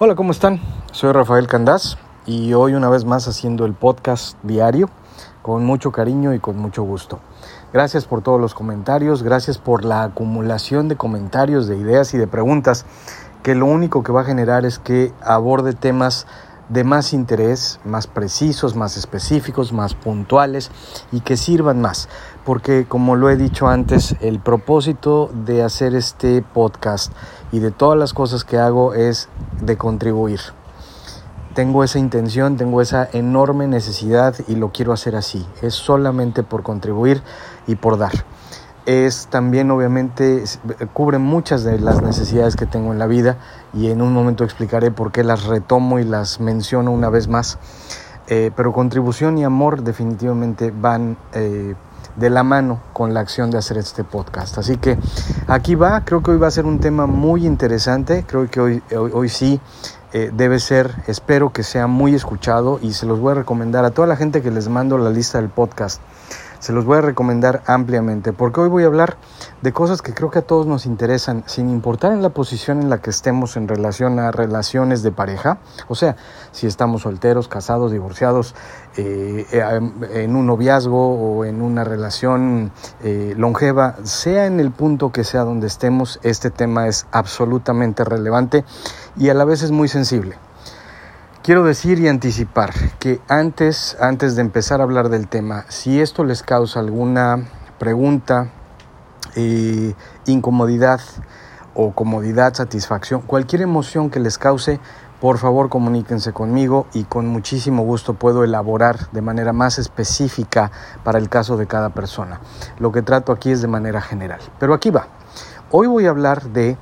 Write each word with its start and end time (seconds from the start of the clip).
Hola, 0.00 0.16
¿cómo 0.16 0.32
están? 0.32 0.58
Soy 0.90 1.12
Rafael 1.12 1.46
Candás 1.46 1.98
y 2.26 2.52
hoy 2.52 2.74
una 2.74 2.90
vez 2.90 3.04
más 3.04 3.28
haciendo 3.28 3.64
el 3.64 3.74
podcast 3.74 4.36
diario 4.42 4.90
con 5.40 5.64
mucho 5.64 5.92
cariño 5.92 6.34
y 6.34 6.40
con 6.40 6.56
mucho 6.58 6.82
gusto. 6.82 7.20
Gracias 7.72 8.04
por 8.04 8.20
todos 8.20 8.40
los 8.40 8.54
comentarios, 8.54 9.22
gracias 9.22 9.58
por 9.58 9.84
la 9.84 10.02
acumulación 10.02 10.88
de 10.88 10.96
comentarios, 10.96 11.68
de 11.68 11.76
ideas 11.76 12.12
y 12.12 12.18
de 12.18 12.26
preguntas 12.26 12.86
que 13.44 13.54
lo 13.54 13.66
único 13.66 14.02
que 14.02 14.10
va 14.10 14.22
a 14.22 14.24
generar 14.24 14.64
es 14.64 14.80
que 14.80 15.12
aborde 15.22 15.74
temas 15.74 16.26
de 16.68 16.82
más 16.82 17.12
interés, 17.12 17.78
más 17.84 18.06
precisos, 18.06 18.74
más 18.74 18.96
específicos, 18.96 19.72
más 19.72 19.94
puntuales 19.94 20.70
y 21.12 21.20
que 21.20 21.36
sirvan 21.36 21.80
más. 21.80 22.08
Porque 22.44 22.86
como 22.86 23.16
lo 23.16 23.30
he 23.30 23.36
dicho 23.36 23.68
antes, 23.68 24.16
el 24.20 24.40
propósito 24.40 25.30
de 25.32 25.62
hacer 25.62 25.94
este 25.94 26.42
podcast 26.42 27.12
y 27.54 27.60
de 27.60 27.70
todas 27.70 27.96
las 27.96 28.12
cosas 28.12 28.44
que 28.44 28.58
hago 28.58 28.94
es 28.94 29.28
de 29.60 29.76
contribuir. 29.76 30.40
Tengo 31.54 31.84
esa 31.84 32.00
intención, 32.00 32.56
tengo 32.56 32.82
esa 32.82 33.08
enorme 33.12 33.68
necesidad 33.68 34.34
y 34.48 34.56
lo 34.56 34.72
quiero 34.72 34.92
hacer 34.92 35.14
así. 35.14 35.46
Es 35.62 35.74
solamente 35.74 36.42
por 36.42 36.64
contribuir 36.64 37.22
y 37.68 37.76
por 37.76 37.96
dar 37.96 38.24
es 38.86 39.28
también 39.28 39.70
obviamente 39.70 40.44
cubre 40.92 41.18
muchas 41.18 41.64
de 41.64 41.78
las 41.78 42.02
necesidades 42.02 42.54
que 42.54 42.66
tengo 42.66 42.92
en 42.92 42.98
la 42.98 43.06
vida 43.06 43.38
y 43.72 43.90
en 43.90 44.02
un 44.02 44.12
momento 44.12 44.44
explicaré 44.44 44.90
por 44.90 45.10
qué 45.10 45.24
las 45.24 45.44
retomo 45.44 45.98
y 45.98 46.04
las 46.04 46.40
menciono 46.40 46.90
una 46.90 47.08
vez 47.08 47.28
más. 47.28 47.58
Eh, 48.26 48.50
pero 48.56 48.72
contribución 48.72 49.38
y 49.38 49.44
amor 49.44 49.82
definitivamente 49.82 50.70
van 50.70 51.16
eh, 51.34 51.74
de 52.16 52.30
la 52.30 52.42
mano 52.42 52.80
con 52.92 53.14
la 53.14 53.20
acción 53.20 53.50
de 53.50 53.58
hacer 53.58 53.78
este 53.78 54.04
podcast. 54.04 54.58
Así 54.58 54.76
que 54.76 54.98
aquí 55.46 55.74
va, 55.74 56.04
creo 56.04 56.22
que 56.22 56.32
hoy 56.32 56.38
va 56.38 56.48
a 56.48 56.50
ser 56.50 56.66
un 56.66 56.80
tema 56.80 57.06
muy 57.06 57.46
interesante, 57.46 58.24
creo 58.26 58.48
que 58.50 58.60
hoy, 58.60 58.82
hoy, 59.12 59.28
sí 59.28 59.60
eh, 60.12 60.30
debe 60.34 60.60
ser, 60.60 60.94
espero 61.06 61.52
que 61.52 61.62
sea 61.62 61.86
muy 61.86 62.14
escuchado 62.14 62.78
y 62.82 62.92
se 62.92 63.06
los 63.06 63.20
voy 63.20 63.32
a 63.32 63.34
recomendar 63.34 63.84
a 63.84 63.90
toda 63.90 64.06
la 64.06 64.16
gente 64.16 64.42
que 64.42 64.50
les 64.50 64.68
mando 64.68 64.98
la 64.98 65.10
lista 65.10 65.40
del 65.40 65.50
podcast 65.50 66.00
se 66.64 66.72
los 66.72 66.86
voy 66.86 66.96
a 66.96 67.00
recomendar 67.02 67.62
ampliamente 67.66 68.32
porque 68.32 68.58
hoy 68.62 68.70
voy 68.70 68.84
a 68.84 68.86
hablar 68.86 69.18
de 69.60 69.74
cosas 69.74 70.00
que 70.00 70.14
creo 70.14 70.30
que 70.30 70.38
a 70.38 70.42
todos 70.46 70.66
nos 70.66 70.86
interesan 70.86 71.44
sin 71.44 71.68
importar 71.68 72.12
en 72.12 72.22
la 72.22 72.30
posición 72.30 72.80
en 72.80 72.88
la 72.88 73.02
que 73.02 73.10
estemos 73.10 73.58
en 73.58 73.68
relación 73.68 74.18
a 74.18 74.30
relaciones 74.30 75.02
de 75.02 75.12
pareja, 75.12 75.58
o 75.88 75.94
sea, 75.94 76.16
si 76.52 76.66
estamos 76.66 77.02
solteros, 77.02 77.48
casados, 77.48 77.92
divorciados, 77.92 78.54
eh, 78.96 79.44
en 80.14 80.36
un 80.36 80.46
noviazgo 80.46 81.36
o 81.36 81.44
en 81.44 81.60
una 81.60 81.84
relación 81.84 82.72
eh, 83.02 83.34
longeva, 83.36 83.96
sea 84.04 84.46
en 84.46 84.58
el 84.58 84.70
punto 84.70 85.12
que 85.12 85.22
sea 85.22 85.42
donde 85.42 85.66
estemos, 85.66 86.18
este 86.22 86.50
tema 86.50 86.88
es 86.88 87.06
absolutamente 87.12 88.04
relevante 88.04 88.64
y 89.18 89.28
a 89.28 89.34
la 89.34 89.44
vez 89.44 89.62
es 89.62 89.70
muy 89.70 89.88
sensible. 89.88 90.38
Quiero 91.44 91.62
decir 91.62 91.98
y 91.98 92.08
anticipar 92.08 92.72
que 92.98 93.20
antes, 93.28 93.98
antes 94.00 94.34
de 94.34 94.40
empezar 94.40 94.80
a 94.80 94.84
hablar 94.84 95.10
del 95.10 95.28
tema, 95.28 95.66
si 95.68 96.00
esto 96.00 96.24
les 96.24 96.42
causa 96.42 96.80
alguna 96.80 97.50
pregunta, 97.78 98.50
eh, 99.36 99.92
incomodidad 100.24 101.02
o 101.74 101.92
comodidad, 101.92 102.54
satisfacción, 102.54 103.20
cualquier 103.20 103.60
emoción 103.60 104.08
que 104.08 104.20
les 104.20 104.38
cause, 104.38 104.80
por 105.20 105.36
favor 105.36 105.68
comuníquense 105.68 106.32
conmigo 106.32 106.86
y 106.94 107.04
con 107.04 107.26
muchísimo 107.26 107.82
gusto 107.82 108.14
puedo 108.14 108.42
elaborar 108.42 109.10
de 109.10 109.20
manera 109.20 109.52
más 109.52 109.78
específica 109.78 110.72
para 111.04 111.18
el 111.18 111.28
caso 111.28 111.58
de 111.58 111.66
cada 111.66 111.90
persona. 111.90 112.40
Lo 112.78 112.90
que 112.90 113.02
trato 113.02 113.32
aquí 113.32 113.50
es 113.50 113.60
de 113.60 113.68
manera 113.68 114.00
general. 114.00 114.40
Pero 114.58 114.72
aquí 114.72 114.88
va. 114.88 115.08
Hoy 115.70 115.88
voy 115.88 116.06
a 116.06 116.10
hablar 116.10 116.44
de 116.54 116.78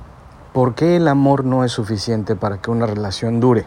por 0.53 0.73
qué 0.73 0.95
el 0.95 1.09
amor 1.09 1.43
no 1.43 1.65
es 1.65 1.73
suficiente 1.73 2.37
para 2.37 2.61
que 2.61 2.71
una 2.71 2.85
relación 2.85 3.41
dure. 3.41 3.65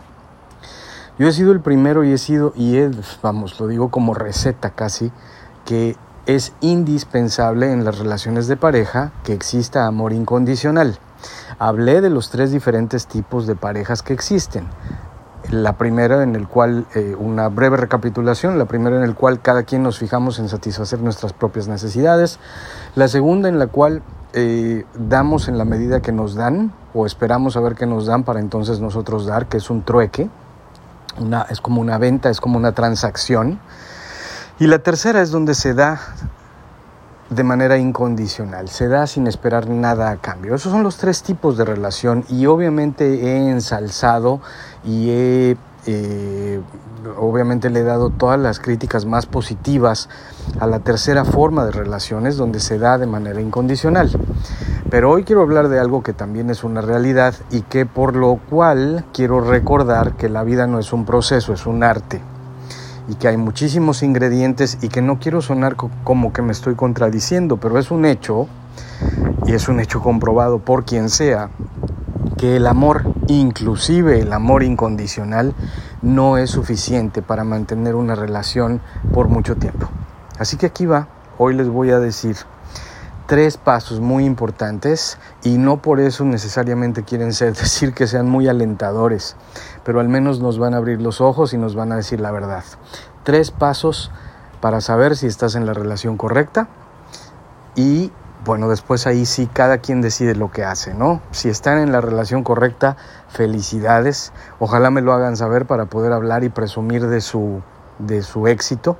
Yo 1.19 1.27
he 1.27 1.33
sido 1.33 1.53
el 1.53 1.61
primero 1.61 2.05
y 2.05 2.13
he 2.13 2.19
sido, 2.19 2.53
y 2.55 2.77
es, 2.77 3.21
vamos, 3.23 3.59
lo 3.59 3.69
digo 3.69 3.91
como 3.91 4.13
receta 4.13 4.71
casi, 4.71 5.11
que 5.65 5.97
es 6.27 6.53
indispensable 6.61 7.73
en 7.73 7.87
las 7.87 7.99
relaciones 7.99 8.49
de 8.49 8.59
pareja 8.59 9.13
que 9.25 9.33
exista 9.33 9.87
amor 9.87 10.13
incondicional. 10.13 10.99
Hablé 11.59 12.03
de 12.03 12.11
los 12.11 12.29
tres 12.29 12.51
diferentes 12.53 13.07
tipos 13.07 13.47
de 13.47 13.57
parejas 13.57 14.03
que 14.03 14.13
existen. 14.13 14.67
La 15.51 15.79
primera 15.79 16.23
en 16.23 16.37
el 16.37 16.49
cual, 16.49 16.85
eh, 16.95 17.17
una 17.19 17.49
breve 17.49 17.79
recapitulación, 17.79 18.59
la 18.59 18.67
primera 18.67 18.97
en 18.97 19.05
el 19.05 19.15
cual 19.15 19.41
cada 19.41 19.63
quien 19.63 19.83
nos 19.83 19.99
fijamos 19.99 20.39
en 20.39 20.51
satisfacer 20.51 21.01
nuestras 21.01 21.33
propias 21.33 21.67
necesidades. 21.67 22.39
La 22.95 23.09
segunda 23.09 23.49
en 23.49 23.59
la 23.59 23.69
cual 23.69 24.03
eh, 24.35 24.85
damos 24.99 25.49
en 25.49 25.57
la 25.57 25.65
medida 25.65 26.03
que 26.03 26.13
nos 26.13 26.35
dan 26.35 26.75
o 26.93 27.07
esperamos 27.07 27.57
a 27.57 27.61
ver 27.61 27.75
qué 27.75 27.87
nos 27.87 28.05
dan 28.05 28.25
para 28.25 28.41
entonces 28.41 28.81
nosotros 28.81 29.25
dar, 29.25 29.47
que 29.47 29.57
es 29.57 29.71
un 29.71 29.83
trueque 29.83 30.29
es 31.49 31.61
como 31.61 31.81
una 31.81 31.99
venta, 31.99 32.31
es 32.31 32.41
como 32.41 32.59
una 32.59 32.73
transacción. 32.73 33.61
Y 34.59 34.67
la 34.67 34.79
tercera 34.79 35.21
es 35.21 35.31
donde 35.31 35.55
se 35.55 35.75
da 35.75 36.01
de 37.31 37.43
manera 37.43 37.77
incondicional, 37.77 38.69
se 38.69 38.89
da 38.89 39.07
sin 39.07 39.27
esperar 39.27 39.69
nada 39.69 40.11
a 40.11 40.17
cambio. 40.17 40.55
Esos 40.55 40.73
son 40.73 40.83
los 40.83 40.97
tres 40.97 41.23
tipos 41.23 41.57
de 41.57 41.65
relación 41.65 42.25
y 42.29 42.47
obviamente 42.47 43.27
he 43.27 43.51
ensalzado 43.51 44.41
y 44.85 45.11
he 45.11 45.57
eh, 45.87 46.61
obviamente 47.17 47.71
le 47.71 47.81
he 47.81 47.85
dado 47.85 48.11
todas 48.11 48.41
las 48.41 48.59
críticas 48.59 49.05
más 49.05 49.27
positivas 49.27 50.09
a 50.59 50.67
la 50.67 50.81
tercera 50.81 51.25
forma 51.25 51.65
de 51.65 51.71
relaciones 51.71 52.37
donde 52.37 52.61
se 52.61 52.79
da 52.79 52.99
de 52.99 53.07
manera 53.07 53.41
incondicional. 53.41 54.11
Pero 54.91 55.11
hoy 55.11 55.25
quiero 55.25 55.43
hablar 55.43 55.69
de 55.69 55.81
algo 55.81 56.05
que 56.05 56.13
también 56.13 56.49
es 56.49 56.63
una 56.63 56.81
realidad 56.81 57.35
y 57.51 57.63
que 57.63 57.87
por 57.87 58.15
lo 58.15 58.37
cual 58.37 59.05
quiero 59.13 59.41
recordar 59.41 60.13
que 60.13 60.29
la 60.29 60.45
vida 60.45 60.69
no 60.69 60.79
es 60.79 60.93
un 60.93 61.05
proceso, 61.05 61.53
es 61.53 61.67
un 61.67 61.83
arte 61.83 62.21
y 63.09 63.17
que 63.17 63.27
hay 63.27 63.37
muchísimos 63.37 64.05
ingredientes 64.05 64.79
y 64.83 64.89
que 64.89 65.03
no 65.03 65.19
quiero 65.19 65.43
sonar 65.43 65.77
como 65.77 66.33
que 66.33 66.43
me 66.43 66.53
estoy 66.53 66.77
contradiciendo, 66.77 67.57
pero 67.57 67.79
es 67.79 67.91
un 67.91 68.05
hecho 68.05 68.47
y 69.47 69.55
es 69.55 69.69
un 69.69 69.81
hecho 69.81 70.01
comprobado 70.01 70.61
por 70.61 70.85
quien 70.85 71.09
sea 71.11 71.51
que 72.37 72.57
el 72.57 72.67
amor, 72.69 73.03
inclusive 73.27 74.21
el 74.21 74.33
amor 74.33 74.63
incondicional, 74.63 75.55
no 76.03 76.39
es 76.39 76.51
suficiente 76.51 77.23
para 77.23 77.43
mantener 77.43 77.97
una 77.97 78.15
relación 78.15 78.81
por 79.13 79.29
mucho 79.29 79.57
tiempo. 79.57 79.89
Así 80.39 80.57
que 80.57 80.67
aquí 80.67 80.87
va, 80.87 81.09
hoy 81.39 81.55
les 81.55 81.69
voy 81.69 81.91
a 81.91 81.99
decir 81.99 82.37
tres 83.27 83.57
pasos 83.57 84.01
muy 84.01 84.25
importantes 84.25 85.19
y 85.43 85.59
no 85.59 85.83
por 85.83 86.01
eso 86.01 86.25
necesariamente 86.25 87.03
quieren 87.03 87.33
ser, 87.33 87.55
decir 87.57 87.93
que 87.93 88.07
sean 88.07 88.29
muy 88.29 88.49
alentadores, 88.49 89.37
pero 89.85 90.01
al 90.01 90.09
menos 90.09 90.41
nos 90.41 90.59
van 90.59 90.75
a 90.75 90.79
abrir 90.79 91.01
los 91.03 91.21
ojos 91.21 91.53
y 91.53 91.59
nos 91.59 91.75
van 91.75 91.93
a 91.93 91.97
decir 91.97 92.21
la 92.21 92.31
verdad. 92.31 92.65
Tres 93.25 93.51
pasos 93.51 94.11
para 94.61 94.81
saber 94.81 95.17
si 95.17 95.27
estás 95.27 95.55
en 95.55 95.67
la 95.67 95.75
relación 95.75 96.17
correcta 96.17 96.69
y 97.75 98.13
bueno, 98.45 98.69
después 98.69 99.09
ahí 99.09 99.27
sí 99.27 99.49
cada 99.53 99.79
quien 99.79 100.01
decide 100.01 100.37
lo 100.37 100.53
que 100.53 100.65
hace, 100.65 100.95
¿no? 100.95 101.21
Si 101.33 101.49
están 101.49 101.79
en 101.79 101.91
la 101.91 102.01
relación 102.01 102.45
correcta, 102.45 102.97
felicidades. 103.29 104.33
Ojalá 104.61 104.91
me 104.91 105.01
lo 105.01 105.13
hagan 105.13 105.37
saber 105.37 105.67
para 105.67 105.87
poder 105.87 106.13
hablar 106.13 106.45
y 106.45 106.49
presumir 106.49 107.09
de 107.09 107.21
su, 107.21 107.61
de 107.99 108.23
su 108.23 108.47
éxito 108.47 108.97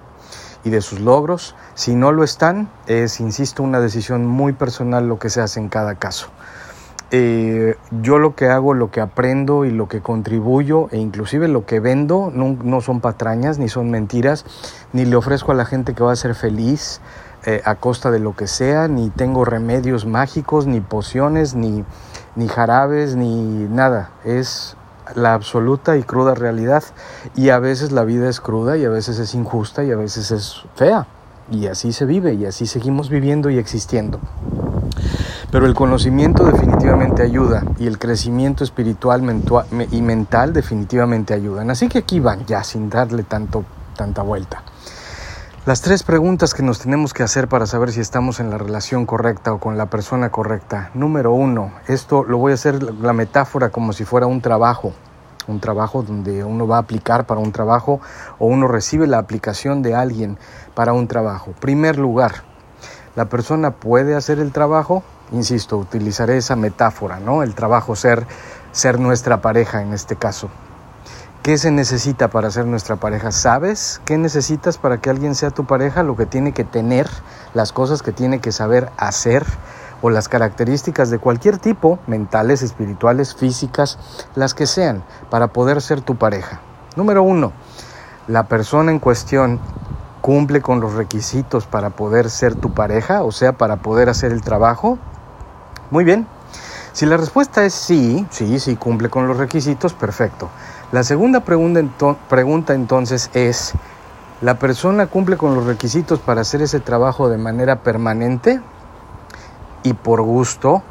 y 0.67 0.71
de 0.71 0.81
sus 0.81 0.99
logros. 0.99 1.55
Si 1.75 1.95
no 1.95 2.11
lo 2.11 2.25
están, 2.25 2.69
es, 2.89 3.21
insisto, 3.21 3.63
una 3.63 3.79
decisión 3.79 4.27
muy 4.27 4.53
personal 4.53 5.07
lo 5.07 5.21
que 5.21 5.31
se 5.31 5.41
hace 5.41 5.61
en 5.61 5.69
cada 5.69 5.95
caso. 5.95 6.29
Eh, 7.13 7.77
yo 8.03 8.19
lo 8.19 8.35
que 8.35 8.49
hago, 8.49 8.75
lo 8.75 8.91
que 8.91 9.01
aprendo 9.01 9.65
y 9.65 9.71
lo 9.71 9.89
que 9.89 10.01
contribuyo 10.01 10.89
e 10.91 10.99
inclusive 10.99 11.47
lo 11.47 11.65
que 11.65 11.79
vendo 11.79 12.33
no, 12.35 12.57
no 12.65 12.81
son 12.81 13.01
patrañas 13.01 13.61
ni 13.61 13.69
son 13.69 13.93
mentiras, 13.93 14.45
ni 14.93 15.05
le 15.05 15.15
ofrezco 15.15 15.53
a 15.53 15.55
la 15.55 15.67
gente 15.67 15.95
que 15.95 16.03
va 16.03 16.11
a 16.11 16.17
ser 16.17 16.35
feliz, 16.35 17.01
eh, 17.45 17.63
a 17.65 17.77
costa 17.77 18.11
de 18.11 18.19
lo 18.19 18.35
que 18.35 18.49
sea, 18.49 18.89
ni 18.89 19.09
tengo 19.11 19.45
remedios 19.45 20.05
mágicos, 20.05 20.67
ni 20.67 20.81
pociones, 20.81 21.55
ni, 21.55 21.85
ni 22.35 22.49
jarabes, 22.49 23.15
ni 23.15 23.69
nada. 23.71 24.11
Es 24.25 24.77
la 25.15 25.35
absoluta 25.35 25.97
y 25.97 26.03
cruda 26.03 26.35
realidad. 26.35 26.83
Y 27.35 27.51
a 27.51 27.59
veces 27.59 27.93
la 27.93 28.05
vida 28.05 28.29
es 28.29 28.41
cruda 28.41 28.77
y 28.77 28.85
a 28.85 28.89
veces 28.89 29.19
es 29.19 29.35
injusta 29.35 29.85
y 29.85 29.93
a 29.93 29.97
veces 29.97 30.31
es 30.31 30.63
fea. 30.75 31.07
Y 31.51 31.67
así 31.67 31.93
se 31.93 32.07
vive 32.07 32.35
y 32.35 32.47
así 32.47 32.67
seguimos 32.67 33.09
viviendo 33.09 33.51
y 33.51 33.59
existiendo. 33.59 34.19
Pero 35.51 35.67
el 35.67 35.75
conocimiento 35.75 36.45
definitivamente 36.45 37.23
ayuda 37.23 37.63
y 37.79 37.87
el 37.87 37.99
crecimiento 37.99 38.65
espiritual 38.65 39.23
y 39.93 40.03
mental 40.03 40.53
definitivamente 40.53 41.35
ayudan. 41.35 41.71
Así 41.71 41.89
que 41.89 41.99
aquí 41.99 42.19
van 42.19 42.45
ya 42.47 42.65
sin 42.65 42.91
darle 42.91 43.23
tanto, 43.23 43.65
tanta 43.97 44.23
vuelta. 44.23 44.63
Las 45.67 45.81
tres 45.81 46.05
preguntas 46.05 46.55
que 46.55 46.63
nos 46.63 46.79
tenemos 46.79 47.13
que 47.13 47.25
hacer 47.25 47.49
para 47.49 47.67
saber 47.67 47.91
si 47.91 47.99
estamos 47.99 48.39
en 48.39 48.51
la 48.51 48.57
relación 48.57 49.05
correcta 49.05 49.53
o 49.53 49.59
con 49.59 49.77
la 49.77 49.87
persona 49.87 50.31
correcta. 50.31 50.93
Número 50.95 51.33
uno, 51.33 51.73
esto 51.89 52.23
lo 52.23 52.39
voy 52.39 52.53
a 52.53 52.55
hacer 52.55 52.81
la 52.81 53.13
metáfora 53.13 53.71
como 53.71 53.93
si 53.93 54.05
fuera 54.05 54.29
un 54.29 54.41
trabajo, 54.41 54.93
un 55.49 55.59
trabajo 55.59 56.05
donde 56.05 56.45
uno 56.45 56.69
va 56.69 56.77
a 56.77 56.83
aplicar 56.83 57.27
para 57.27 57.41
un 57.41 57.51
trabajo 57.51 58.01
o 58.39 58.47
uno 58.47 58.69
recibe 58.69 59.09
la 59.09 59.19
aplicación 59.19 59.83
de 59.83 59.97
alguien 59.97 60.39
para 60.77 60.93
un 60.93 61.09
trabajo. 61.09 61.53
Primer 61.59 61.99
lugar, 61.99 62.45
la 63.17 63.25
persona 63.25 63.73
puede 63.73 64.15
hacer 64.15 64.39
el 64.39 64.53
trabajo, 64.53 65.03
insisto, 65.33 65.79
utilizaré 65.79 66.37
esa 66.37 66.55
metáfora, 66.55 67.19
¿no? 67.19 67.43
El 67.43 67.57
trabajo 67.57 67.97
ser 67.97 68.25
ser 68.71 69.01
nuestra 69.01 69.41
pareja 69.41 69.83
en 69.83 69.95
este 69.95 70.15
caso. 70.15 70.49
¿Qué 71.43 71.59
se 71.59 71.71
necesita 71.71 72.29
para 72.29 72.51
ser 72.51 72.67
nuestra 72.67 72.97
pareja? 72.97 73.31
¿Sabes 73.31 74.01
qué 74.05 74.19
necesitas 74.19 74.79
para 74.79 75.01
que 75.01 75.11
alguien 75.11 75.35
sea 75.35 75.51
tu 75.51 75.65
pareja? 75.65 76.03
Lo 76.03 76.17
que 76.17 76.27
tiene 76.27 76.53
que 76.53 76.65
tener, 76.65 77.09
las 77.55 77.73
cosas 77.73 78.03
que 78.03 78.13
tiene 78.13 78.41
que 78.41 78.51
saber 78.51 78.91
hacer 78.97 79.45
o 80.03 80.11
las 80.11 80.29
características 80.29 81.11
de 81.11 81.19
cualquier 81.19 81.59
tipo, 81.59 81.99
mentales, 82.07 82.63
espirituales, 82.63 83.35
físicas, 83.35 83.99
las 84.35 84.55
que 84.55 84.67
sean, 84.67 85.05
para 85.31 85.49
poder 85.49 85.81
ser 85.81 86.01
tu 86.01 86.17
pareja. 86.17 86.61
Número 86.97 87.23
uno, 87.23 87.53
la 88.27 88.45
persona 88.49 88.91
en 88.91 88.99
cuestión 88.99 89.61
cumple 90.21 90.61
con 90.61 90.81
los 90.81 90.95
requisitos 90.95 91.67
para 91.67 91.91
poder 91.91 92.31
ser 92.31 92.57
tu 92.57 92.75
pareja, 92.75 93.23
o 93.23 93.31
sea, 93.31 93.53
para 93.53 93.77
poder 93.77 94.09
hacer 94.09 94.33
el 94.33 94.43
trabajo. 94.43 94.99
Muy 95.93 96.03
bien. 96.03 96.27
Si 96.93 97.07
la 97.07 97.17
respuesta 97.17 97.65
es 97.65 97.75
sí, 97.75 98.27
sí, 98.31 98.59
sí 98.59 98.75
cumple 98.75 99.11
con 99.11 99.29
los 99.29 99.37
requisitos, 99.37 99.93
perfecto. 99.93 100.49
La 100.93 101.03
segunda 101.03 101.41
pregunta, 101.41 102.73
entonces 102.73 103.29
es, 103.35 103.73
¿la 104.41 104.61
persona 104.61 105.09
cumple 105.09 105.37
con 105.37 105.57
los 105.57 105.67
requisitos 105.67 106.21
para 106.21 106.43
hacer 106.43 106.63
ese 106.63 106.79
trabajo 106.79 107.29
de 107.29 107.39
manera 107.39 107.83
permanente 107.83 108.61
y 109.83 109.95
por 109.95 110.23
gusto? 110.23 110.85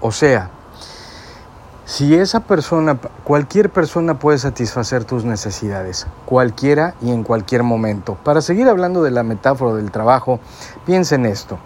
O 0.00 0.12
sea, 0.12 0.50
si 1.86 2.14
esa 2.14 2.38
persona, 2.38 2.98
cualquier 3.24 3.70
persona 3.70 4.20
puede 4.20 4.38
satisfacer 4.38 5.04
tus 5.04 5.24
necesidades, 5.24 6.06
cualquiera 6.24 6.94
y 7.02 7.10
en 7.10 7.24
cualquier 7.24 7.64
momento. 7.64 8.16
Para 8.22 8.40
seguir 8.40 8.68
hablando 8.68 9.02
de 9.02 9.10
la 9.10 9.24
metáfora 9.24 9.74
del 9.74 9.90
trabajo, 9.90 10.38
piensa 10.86 11.16
en 11.16 11.26
esto. 11.26 11.58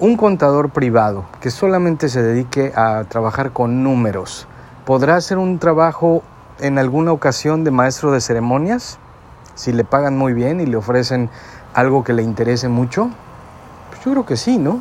Un 0.00 0.18
contador 0.18 0.68
privado 0.68 1.24
que 1.40 1.50
solamente 1.50 2.10
se 2.10 2.22
dedique 2.22 2.74
a 2.76 3.04
trabajar 3.04 3.52
con 3.52 3.82
números, 3.82 4.46
¿podrá 4.84 5.16
hacer 5.16 5.38
un 5.38 5.58
trabajo 5.58 6.22
en 6.60 6.78
alguna 6.78 7.12
ocasión 7.12 7.64
de 7.64 7.70
maestro 7.70 8.12
de 8.12 8.20
ceremonias? 8.20 8.98
Si 9.54 9.72
le 9.72 9.84
pagan 9.84 10.16
muy 10.16 10.32
bien 10.32 10.60
y 10.60 10.66
le 10.66 10.76
ofrecen 10.76 11.30
algo 11.74 12.04
que 12.04 12.12
le 12.12 12.22
interese 12.22 12.68
mucho. 12.68 13.10
Pues 13.90 14.04
yo 14.04 14.12
creo 14.12 14.26
que 14.26 14.36
sí, 14.36 14.58
¿no? 14.58 14.80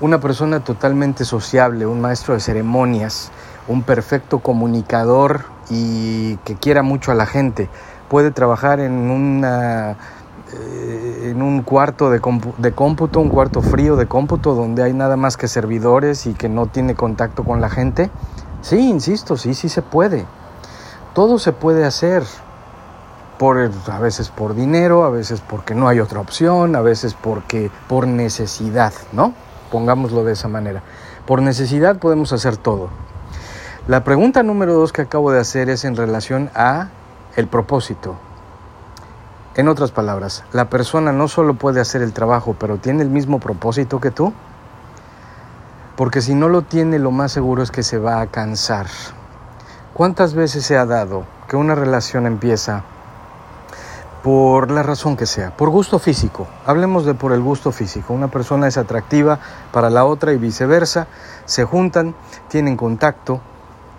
Una 0.00 0.20
persona 0.20 0.60
totalmente 0.60 1.24
sociable, 1.24 1.86
un 1.86 2.00
maestro 2.00 2.34
de 2.34 2.40
ceremonias, 2.40 3.30
un 3.68 3.82
perfecto 3.82 4.40
comunicador 4.40 5.44
y 5.70 6.36
que 6.38 6.54
quiera 6.54 6.82
mucho 6.82 7.12
a 7.12 7.14
la 7.14 7.26
gente, 7.26 7.68
puede 8.08 8.30
trabajar 8.30 8.80
en 8.80 8.92
una 9.10 9.96
eh, 10.52 11.30
en 11.30 11.42
un 11.42 11.62
cuarto 11.62 12.08
de, 12.08 12.20
de, 12.58 12.72
cómputo, 12.72 13.20
un 13.20 13.28
cuarto 13.28 13.62
frío 13.62 13.96
de 13.96 14.06
cómputo 14.06 14.54
donde 14.54 14.84
hay 14.84 14.92
nada 14.92 15.16
más 15.16 15.36
que 15.36 15.48
servidores 15.48 16.26
y 16.26 16.34
que 16.34 16.48
no 16.48 16.66
tiene 16.66 16.94
contacto 16.94 17.42
con 17.42 17.60
la 17.60 17.68
gente. 17.68 18.10
Sí, 18.62 18.78
insisto, 18.88 19.36
sí, 19.36 19.54
sí 19.54 19.68
se 19.68 19.82
puede. 19.82 20.24
Todo 21.16 21.38
se 21.38 21.54
puede 21.54 21.86
hacer. 21.86 22.24
Por, 23.38 23.58
a 23.58 23.98
veces 24.00 24.28
por 24.28 24.54
dinero, 24.54 25.04
a 25.04 25.08
veces 25.08 25.40
porque 25.40 25.74
no 25.74 25.88
hay 25.88 25.98
otra 25.98 26.20
opción, 26.20 26.76
a 26.76 26.82
veces 26.82 27.14
porque 27.14 27.70
por 27.88 28.06
necesidad, 28.06 28.92
¿no? 29.12 29.32
Pongámoslo 29.72 30.24
de 30.24 30.34
esa 30.34 30.48
manera. 30.48 30.82
Por 31.26 31.40
necesidad 31.40 31.96
podemos 31.96 32.34
hacer 32.34 32.58
todo. 32.58 32.90
La 33.88 34.04
pregunta 34.04 34.42
número 34.42 34.74
dos 34.74 34.92
que 34.92 35.00
acabo 35.00 35.32
de 35.32 35.40
hacer 35.40 35.70
es 35.70 35.86
en 35.86 35.96
relación 35.96 36.50
a 36.54 36.88
el 37.34 37.46
propósito. 37.46 38.16
En 39.54 39.68
otras 39.68 39.92
palabras, 39.92 40.44
la 40.52 40.68
persona 40.68 41.12
no 41.12 41.28
solo 41.28 41.54
puede 41.54 41.80
hacer 41.80 42.02
el 42.02 42.12
trabajo, 42.12 42.56
pero 42.60 42.76
tiene 42.76 43.02
el 43.02 43.08
mismo 43.08 43.40
propósito 43.40 44.02
que 44.02 44.10
tú. 44.10 44.34
Porque 45.96 46.20
si 46.20 46.34
no 46.34 46.50
lo 46.50 46.60
tiene, 46.60 46.98
lo 46.98 47.10
más 47.10 47.32
seguro 47.32 47.62
es 47.62 47.70
que 47.70 47.82
se 47.82 47.96
va 47.96 48.20
a 48.20 48.26
cansar. 48.26 48.86
¿Cuántas 49.96 50.34
veces 50.34 50.66
se 50.66 50.76
ha 50.76 50.84
dado 50.84 51.24
que 51.48 51.56
una 51.56 51.74
relación 51.74 52.26
empieza 52.26 52.84
por 54.22 54.70
la 54.70 54.82
razón 54.82 55.16
que 55.16 55.24
sea, 55.24 55.56
por 55.56 55.70
gusto 55.70 55.98
físico? 55.98 56.46
Hablemos 56.66 57.06
de 57.06 57.14
por 57.14 57.32
el 57.32 57.40
gusto 57.40 57.72
físico. 57.72 58.12
Una 58.12 58.28
persona 58.28 58.68
es 58.68 58.76
atractiva 58.76 59.38
para 59.72 59.88
la 59.88 60.04
otra 60.04 60.34
y 60.34 60.36
viceversa, 60.36 61.06
se 61.46 61.64
juntan, 61.64 62.14
tienen 62.48 62.76
contacto 62.76 63.40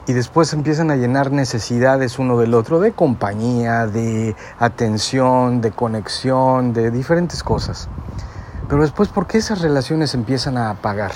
y 0.05 0.13
después 0.13 0.53
empiezan 0.53 0.91
a 0.91 0.97
llenar 0.97 1.31
necesidades 1.31 2.19
uno 2.19 2.37
del 2.37 2.53
otro 2.53 2.79
de 2.79 2.91
compañía, 2.91 3.87
de 3.87 4.35
atención, 4.59 5.61
de 5.61 5.71
conexión, 5.71 6.73
de 6.73 6.91
diferentes 6.91 7.41
cosas. 7.41 7.89
Pero 8.69 8.83
después, 8.83 9.09
¿por 9.09 9.25
qué 9.25 9.39
esas 9.39 9.61
relaciones 9.61 10.13
empiezan 10.13 10.59
a 10.59 10.69
apagar? 10.69 11.13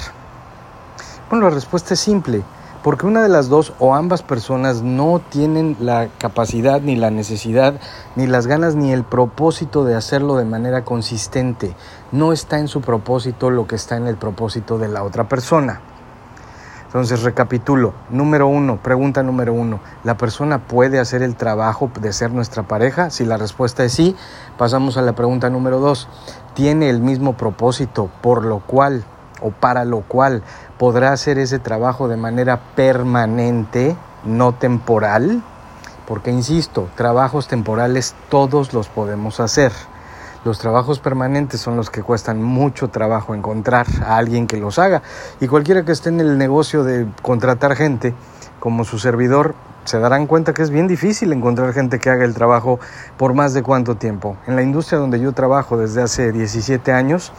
Bueno, 1.29 1.49
la 1.49 1.53
respuesta 1.53 1.93
es 1.93 1.99
simple 1.99 2.43
porque 2.83 3.05
una 3.05 3.21
de 3.21 3.29
las 3.29 3.47
dos 3.47 3.73
o 3.79 3.93
ambas 3.93 4.23
personas 4.23 4.81
no 4.81 5.21
tienen 5.29 5.77
la 5.79 6.09
capacidad 6.17 6.81
ni 6.81 6.95
la 6.95 7.11
necesidad 7.11 7.75
ni 8.15 8.25
las 8.27 8.47
ganas 8.47 8.75
ni 8.75 8.91
el 8.91 9.03
propósito 9.03 9.83
de 9.85 9.95
hacerlo 9.95 10.35
de 10.35 10.45
manera 10.45 10.83
consistente. 10.83 11.75
No 12.11 12.33
está 12.33 12.59
en 12.59 12.67
su 12.67 12.81
propósito 12.81 13.49
lo 13.51 13.67
que 13.67 13.75
está 13.75 13.97
en 13.97 14.07
el 14.07 14.17
propósito 14.17 14.77
de 14.79 14.87
la 14.87 15.03
otra 15.03 15.29
persona. 15.29 15.81
Entonces 16.87 17.21
recapitulo. 17.21 17.93
Número 18.09 18.47
uno, 18.47 18.77
pregunta 18.83 19.23
número 19.23 19.53
uno. 19.53 19.79
¿La 20.03 20.17
persona 20.17 20.67
puede 20.67 20.99
hacer 20.99 21.21
el 21.21 21.37
trabajo 21.37 21.89
de 22.01 22.11
ser 22.11 22.31
nuestra 22.31 22.63
pareja? 22.63 23.09
Si 23.11 23.23
la 23.23 23.37
respuesta 23.37 23.85
es 23.85 23.93
sí, 23.93 24.15
pasamos 24.57 24.97
a 24.97 25.01
la 25.01 25.13
pregunta 25.13 25.49
número 25.49 25.79
dos. 25.79 26.09
¿Tiene 26.53 26.89
el 26.89 26.99
mismo 26.99 27.37
propósito 27.37 28.09
por 28.21 28.43
lo 28.43 28.59
cual 28.59 29.05
o 29.41 29.51
para 29.51 29.85
lo 29.85 30.01
cual 30.01 30.43
podrá 30.77 31.11
hacer 31.11 31.37
ese 31.37 31.59
trabajo 31.59 32.07
de 32.07 32.17
manera 32.17 32.59
permanente, 32.75 33.95
no 34.23 34.53
temporal, 34.53 35.43
porque 36.07 36.31
insisto, 36.31 36.89
trabajos 36.95 37.47
temporales 37.47 38.15
todos 38.29 38.73
los 38.73 38.87
podemos 38.87 39.39
hacer. 39.39 39.71
Los 40.43 40.57
trabajos 40.57 40.99
permanentes 40.99 41.61
son 41.61 41.75
los 41.75 41.91
que 41.91 42.01
cuestan 42.01 42.41
mucho 42.41 42.89
trabajo 42.89 43.35
encontrar 43.35 43.85
a 44.03 44.17
alguien 44.17 44.47
que 44.47 44.57
los 44.57 44.79
haga. 44.79 45.03
Y 45.39 45.47
cualquiera 45.47 45.85
que 45.85 45.91
esté 45.91 46.09
en 46.09 46.19
el 46.19 46.37
negocio 46.37 46.83
de 46.83 47.05
contratar 47.21 47.75
gente 47.75 48.15
como 48.59 48.83
su 48.83 48.97
servidor, 48.97 49.53
se 49.85 49.99
darán 49.99 50.27
cuenta 50.27 50.53
que 50.53 50.61
es 50.63 50.69
bien 50.69 50.87
difícil 50.87 51.31
encontrar 51.33 51.73
gente 51.73 51.99
que 51.99 52.09
haga 52.09 52.25
el 52.25 52.33
trabajo 52.33 52.79
por 53.17 53.33
más 53.33 53.53
de 53.53 53.63
cuánto 53.63 53.95
tiempo. 53.95 54.37
En 54.47 54.55
la 54.55 54.63
industria 54.63 54.99
donde 54.99 55.19
yo 55.19 55.31
trabajo 55.31 55.77
desde 55.77 56.01
hace 56.01 56.31
17 56.31 56.91
años, 56.91 57.31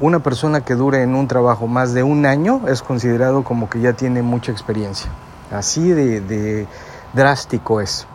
una 0.00 0.18
persona 0.18 0.60
que 0.60 0.74
dure 0.74 1.02
en 1.02 1.14
un 1.14 1.26
trabajo 1.26 1.66
más 1.66 1.94
de 1.94 2.02
un 2.02 2.26
año 2.26 2.62
es 2.68 2.82
considerado 2.82 3.44
como 3.44 3.70
que 3.70 3.80
ya 3.80 3.94
tiene 3.94 4.22
mucha 4.22 4.52
experiencia. 4.52 5.10
Así 5.50 5.88
de, 5.90 6.66
drástico 7.14 7.80
es. 7.80 8.06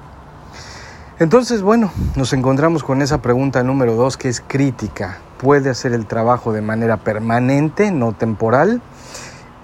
Entonces, 1.19 1.61
bueno, 1.61 1.91
nos 2.15 2.33
encontramos 2.33 2.83
con 2.83 3.01
esa 3.01 3.21
pregunta 3.21 3.63
número 3.63 3.95
dos 3.95 4.17
que 4.17 4.29
es 4.29 4.43
crítica. 4.45 5.19
¿Puede 5.37 5.69
hacer 5.69 5.93
el 5.93 6.05
trabajo 6.05 6.51
de 6.53 6.61
manera 6.61 6.97
permanente, 6.97 7.91
no 7.91 8.13
temporal? 8.13 8.81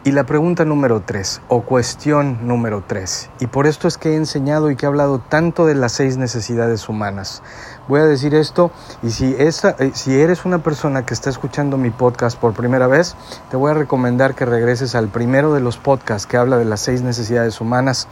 Y 0.03 0.11
la 0.11 0.23
pregunta 0.23 0.63
número 0.63 1.01
tres, 1.01 1.41
o 1.49 1.63
cuestión 1.63 2.47
número 2.47 2.81
tres, 2.87 3.29
y 3.41 3.47
por 3.47 3.67
esto 3.67 3.89
es 3.89 3.97
que 3.97 4.13
he 4.13 4.15
enseñado 4.15 4.71
y 4.71 4.77
que 4.77 4.85
he 4.85 4.87
hablado 4.87 5.19
tanto 5.19 5.65
de 5.65 5.75
las 5.75 5.91
seis 5.91 6.15
necesidades 6.15 6.87
humanas. 6.87 7.43
Voy 7.87 8.01
a 8.01 8.05
decir 8.05 8.35
esto, 8.35 8.69
y 9.01 9.11
si, 9.11 9.33
eh, 9.39 9.51
si 9.93 10.19
eres 10.19 10.43
una 10.43 10.59
persona 10.59 11.05
que 11.05 11.13
está 11.13 11.29
escuchando 11.29 11.77
mi 11.77 11.89
podcast 11.89 12.37
por 12.37 12.53
primera 12.53 12.87
vez, 12.87 13.15
te 13.49 13.55
voy 13.55 13.71
a 13.71 13.75
recomendar 13.75 14.35
que 14.35 14.45
regreses 14.45 14.93
al 14.93 15.07
primero 15.07 15.53
de 15.53 15.61
los 15.61 15.77
podcasts 15.77 16.27
que 16.27 16.35
habla 16.35 16.57
de 16.57 16.65
las 16.65 16.81
seis 16.81 17.01
necesidades 17.01 17.61
humanas, 17.61 18.09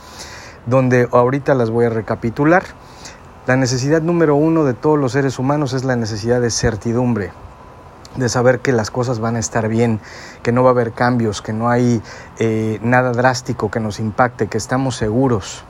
donde 0.66 1.10
ahorita 1.12 1.56
las 1.56 1.72
voy 1.72 1.86
a 1.86 1.90
recapitular. 1.90 2.64
La 3.48 3.58
necesidad 3.58 4.02
número 4.02 4.36
uno 4.36 4.64
de 4.64 4.74
todos 4.74 4.98
los 4.98 5.12
seres 5.12 5.40
humanos 5.40 5.74
es 5.74 5.84
la 5.84 5.98
necesidad 5.98 6.40
de 6.40 6.52
certidumbre 6.52 7.34
de 8.16 8.30
saber 8.30 8.60
que 8.60 8.72
las 8.72 8.92
cosas 8.92 9.20
van 9.20 9.36
a 9.36 9.40
estar 9.40 9.68
bien, 9.68 10.00
que 10.42 10.54
no 10.54 10.64
va 10.64 10.70
a 10.70 10.72
haber 10.72 10.94
cambios, 10.94 11.42
que 11.42 11.52
no 11.52 11.70
hay 11.70 12.02
eh, 12.40 12.80
nada 12.82 13.12
drástico 13.12 13.70
que 13.70 13.82
nos 13.82 14.00
impacte, 14.00 14.48
que 14.48 14.58
estamos 14.58 14.96
seguros. 14.96 15.66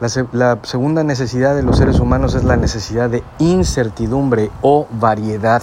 La, 0.00 0.58
segunda 0.64 1.04
necesidad 1.04 1.54
de 1.54 1.62
los 1.62 1.78
seres 1.78 2.00
humanos 2.00 2.34
es 2.34 2.42
la 2.42 2.56
necesidad 2.56 3.08
de 3.08 3.22
incertidumbre 3.38 4.50
o 4.60 4.88
variedad, 4.90 5.62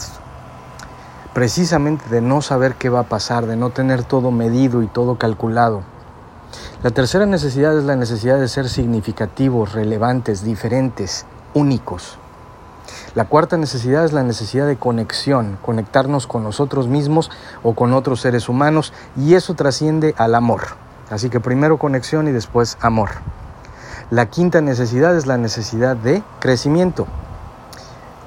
precisamente 1.34 2.08
de 2.10 2.22
no 2.22 2.42
saber 2.42 2.76
qué 2.76 2.88
va 2.88 3.02
a 3.02 3.10
pasar, 3.10 3.46
de 3.46 3.58
no 3.58 3.72
tener 3.72 4.06
todo 4.06 4.32
medido 4.32 4.84
y 4.84 4.88
todo 4.88 5.18
calculado. 5.18 5.82
La 6.82 6.92
tercera 6.92 7.26
necesidad 7.26 7.78
es 7.78 7.84
la 7.84 7.98
necesidad 7.98 8.40
de 8.40 8.48
ser 8.48 8.70
significativos, 8.70 9.74
relevantes, 9.74 10.46
diferentes, 10.46 11.26
únicos. 11.54 12.18
La 13.16 13.26
cuarta 13.26 13.58
necesidad 13.58 14.06
es 14.06 14.14
la 14.14 14.24
necesidad 14.24 14.66
de 14.66 14.78
conexión, 14.78 15.58
conectarnos 15.62 16.26
con 16.26 16.44
nosotros 16.44 16.88
mismos 16.88 17.32
o 17.64 17.76
con 17.76 17.94
otros 17.94 18.22
seres 18.22 18.48
humanos 18.48 18.94
y 19.18 19.34
eso 19.34 19.56
trasciende 19.56 20.16
al 20.18 20.36
amor. 20.36 20.62
Así 21.10 21.30
que 21.30 21.42
primero 21.42 21.78
conexión 21.78 22.30
y 22.30 22.32
después 22.32 22.78
amor. 22.80 23.10
La 24.12 24.26
quinta 24.26 24.60
necesidad 24.60 25.16
es 25.16 25.26
la 25.26 25.38
necesidad 25.38 25.96
de 25.96 26.22
crecimiento. 26.42 27.08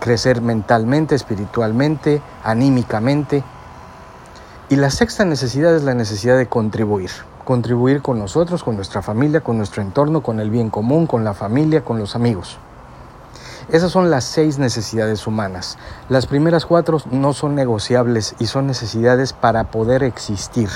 Crecer 0.00 0.40
mentalmente, 0.40 1.14
espiritualmente, 1.14 2.22
anímicamente. 2.42 3.44
Y 4.70 4.76
la 4.76 4.88
sexta 4.88 5.26
necesidad 5.26 5.76
es 5.76 5.82
la 5.82 5.92
necesidad 5.92 6.38
de 6.38 6.46
contribuir. 6.46 7.10
contribuir 7.44 8.00
con 8.00 8.18
nosotros, 8.18 8.64
con 8.64 8.76
nuestra 8.76 9.02
familia, 9.02 9.42
con 9.42 9.58
nuestro 9.58 9.82
entorno, 9.82 10.22
con 10.22 10.40
el 10.40 10.48
bien 10.48 10.70
común, 10.70 11.06
con 11.06 11.22
la 11.22 11.34
familia, 11.34 11.84
con 11.84 11.98
los 11.98 12.16
amigos. 12.16 12.56
Esas 13.68 13.92
son 13.92 14.10
las 14.10 14.24
seis 14.24 14.58
necesidades 14.58 15.26
humanas. 15.26 15.76
Las 16.08 16.24
primeras 16.24 16.64
cuatro 16.64 16.96
no 17.10 17.34
son 17.34 17.54
negociables 17.54 18.36
y 18.38 18.46
son 18.46 18.66
necesidades 18.66 19.34
para 19.34 19.64
poder 19.64 20.02
existir. 20.02 20.70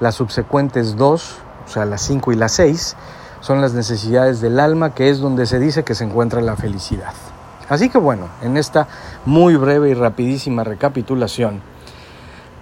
Las 0.00 0.16
subsecuentes 0.16 0.96
dos, 0.96 1.36
o 1.68 1.70
sea, 1.70 1.84
las 1.84 2.02
cinco 2.02 2.32
y 2.32 2.34
las 2.34 2.50
seis, 2.50 2.96
son 3.44 3.60
las 3.60 3.74
necesidades 3.74 4.40
del 4.40 4.58
alma, 4.58 4.94
que 4.94 5.10
es 5.10 5.18
donde 5.18 5.44
se 5.44 5.58
dice 5.58 5.84
que 5.84 5.94
se 5.94 6.04
encuentra 6.04 6.40
la 6.40 6.56
felicidad. 6.56 7.12
Así 7.68 7.90
que 7.90 7.98
bueno, 7.98 8.28
en 8.40 8.56
esta 8.56 8.88
muy 9.26 9.54
breve 9.56 9.90
y 9.90 9.94
rapidísima 9.94 10.64
recapitulación, 10.64 11.60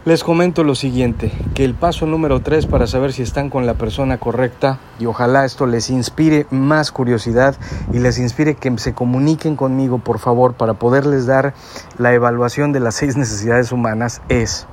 les 0.05 0.25
comento 0.25 0.65
lo 0.65 0.75
siguiente, 0.75 1.31
que 1.55 1.65
el 1.65 1.77
paso 1.77 2.05
número 2.07 2.41
tres 2.41 2.67
para 2.67 2.89
saber 2.89 3.13
si 3.13 3.23
están 3.23 3.49
con 3.49 3.65
la 3.65 3.75
persona 3.75 4.19
correcta, 4.19 4.81
y 4.99 5.07
ojalá 5.07 5.45
esto 5.45 5.67
les 5.67 5.89
inspire 5.89 6.49
más 6.51 6.91
curiosidad 6.91 7.55
y 7.93 8.01
les 8.01 8.19
inspire 8.19 8.57
que 8.57 8.77
se 8.79 8.93
comuniquen 8.93 9.55
conmigo, 9.55 9.99
por 9.99 10.19
favor, 10.19 10.55
para 10.55 10.75
poderles 10.75 11.27
dar 11.27 11.55
la 11.97 12.13
evaluación 12.13 12.73
de 12.73 12.81
las 12.81 12.97
seis 12.97 13.17
necesidades 13.17 13.71
humanas, 13.71 14.21
es, 14.29 14.67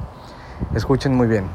escuchen 0.74 1.14
muy 1.14 1.28
bien, 1.28 1.46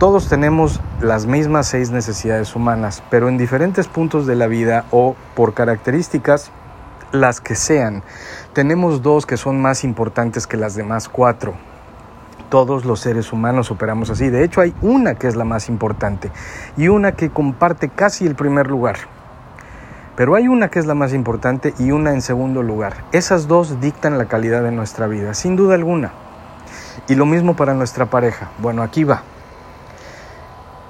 todos 0.00 0.30
tenemos 0.30 0.80
las 1.02 1.26
mismas 1.26 1.66
seis 1.66 1.90
necesidades 1.90 2.56
humanas, 2.56 3.02
pero 3.10 3.28
en 3.28 3.36
diferentes 3.36 3.86
puntos 3.86 4.26
de 4.26 4.34
la 4.34 4.46
vida 4.46 4.86
o 4.90 5.14
por 5.34 5.52
características, 5.52 6.52
las 7.12 7.42
que 7.42 7.54
sean, 7.54 8.02
tenemos 8.54 9.02
dos 9.02 9.26
que 9.26 9.36
son 9.36 9.60
más 9.60 9.84
importantes 9.84 10.46
que 10.46 10.56
las 10.56 10.74
demás 10.74 11.10
cuatro. 11.10 11.52
Todos 12.48 12.86
los 12.86 13.00
seres 13.00 13.30
humanos 13.30 13.70
operamos 13.70 14.08
así. 14.08 14.30
De 14.30 14.42
hecho, 14.42 14.62
hay 14.62 14.74
una 14.80 15.16
que 15.16 15.28
es 15.28 15.36
la 15.36 15.44
más 15.44 15.68
importante 15.68 16.30
y 16.78 16.88
una 16.88 17.12
que 17.12 17.28
comparte 17.28 17.90
casi 17.90 18.26
el 18.26 18.36
primer 18.36 18.68
lugar. 18.68 18.96
Pero 20.16 20.34
hay 20.34 20.48
una 20.48 20.68
que 20.70 20.78
es 20.78 20.86
la 20.86 20.94
más 20.94 21.12
importante 21.12 21.74
y 21.78 21.90
una 21.90 22.14
en 22.14 22.22
segundo 22.22 22.62
lugar. 22.62 23.04
Esas 23.12 23.48
dos 23.48 23.82
dictan 23.82 24.16
la 24.16 24.24
calidad 24.24 24.62
de 24.62 24.72
nuestra 24.72 25.08
vida, 25.08 25.34
sin 25.34 25.56
duda 25.56 25.74
alguna. 25.74 26.12
Y 27.06 27.16
lo 27.16 27.26
mismo 27.26 27.54
para 27.54 27.74
nuestra 27.74 28.06
pareja. 28.06 28.48
Bueno, 28.62 28.82
aquí 28.82 29.04
va. 29.04 29.24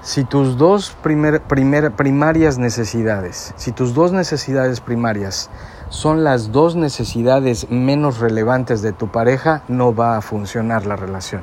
Si 0.03 0.25
tus 0.25 0.57
dos 0.57 0.97
primarias 1.03 2.57
necesidades, 2.57 3.53
si 3.57 3.71
tus 3.71 3.93
dos 3.93 4.13
necesidades 4.13 4.81
primarias 4.81 5.51
son 5.91 6.25
las 6.25 6.53
dos 6.53 6.75
necesidades 6.75 7.71
menos 7.71 8.19
relevantes 8.19 8.81
de 8.81 8.95
tu 8.95 9.09
pareja, 9.09 9.63
no 9.69 9.95
va 9.95 10.17
a 10.17 10.23
funcionar 10.23 10.87
la 10.87 10.97
relación. 10.97 11.43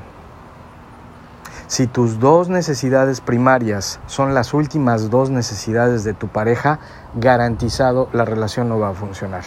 Si 1.68 1.86
tus 1.86 2.20
dos 2.20 2.50
necesidades 2.50 3.22
primarias 3.22 4.00
son 4.08 4.34
las 4.34 4.56
últimas 4.56 5.12
dos 5.12 5.30
necesidades 5.30 6.04
de 6.04 6.16
tu 6.16 6.28
pareja, 6.28 6.80
garantizado 7.14 8.10
la 8.12 8.26
relación 8.26 8.70
no 8.70 8.80
va 8.80 8.90
a 8.90 8.94
funcionar. 8.94 9.44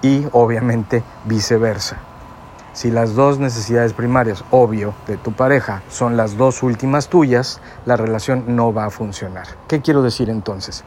Y 0.00 0.26
obviamente 0.32 1.02
viceversa. 1.26 1.98
Si 2.78 2.92
las 2.92 3.16
dos 3.16 3.40
necesidades 3.40 3.92
primarias, 3.92 4.44
obvio, 4.52 4.94
de 5.08 5.16
tu 5.16 5.32
pareja 5.32 5.82
son 5.88 6.16
las 6.16 6.36
dos 6.36 6.62
últimas 6.62 7.08
tuyas, 7.08 7.60
la 7.86 7.96
relación 7.96 8.44
no 8.54 8.72
va 8.72 8.84
a 8.84 8.90
funcionar. 8.90 9.48
¿Qué 9.66 9.80
quiero 9.80 10.00
decir 10.00 10.30
entonces? 10.30 10.84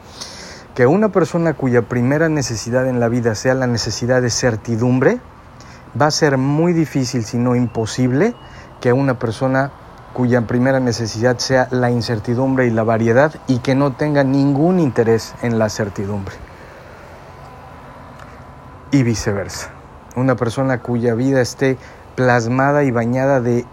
Que 0.74 0.88
una 0.88 1.10
persona 1.10 1.54
cuya 1.54 1.82
primera 1.82 2.30
necesidad 2.30 2.88
en 2.88 3.02
la 3.02 3.10
vida 3.10 3.36
sea 3.36 3.56
la 3.56 3.68
necesidad 3.68 4.22
de 4.22 4.30
certidumbre, 4.30 5.20
va 6.02 6.06
a 6.06 6.12
ser 6.12 6.38
muy 6.38 6.72
difícil, 6.72 7.26
si 7.26 7.38
no 7.38 7.58
imposible, 7.58 8.36
que 8.80 8.94
una 8.94 9.20
persona 9.20 9.74
cuya 10.14 10.48
primera 10.48 10.80
necesidad 10.80 11.40
sea 11.40 11.68
la 11.72 11.92
incertidumbre 11.92 12.68
y 12.68 12.70
la 12.70 12.84
variedad 12.84 13.34
y 13.48 13.58
que 13.58 13.76
no 13.76 13.92
tenga 13.92 14.24
ningún 14.24 14.80
interés 14.80 15.36
en 15.42 15.60
la 15.60 15.68
certidumbre. 15.68 16.36
Y 18.92 19.04
viceversa 19.04 19.81
una 20.16 20.36
persona 20.36 20.80
cuya 20.80 21.14
vida 21.16 21.42
esté 21.42 21.78
plasmada 22.16 22.84
y 22.84 22.92
bañada 22.92 23.40
de 23.40 23.66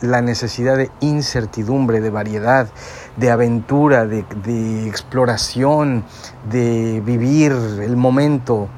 la 0.00 0.20
necesidad 0.20 0.76
de 0.76 0.90
incertidumbre, 1.00 2.00
de 2.00 2.10
variedad, 2.10 2.68
de 3.16 3.30
aventura, 3.30 4.06
de, 4.06 4.88
exploración, 4.88 6.04
de 6.50 7.02
vivir 7.04 7.52
el 7.52 7.96
momento. 7.96 8.68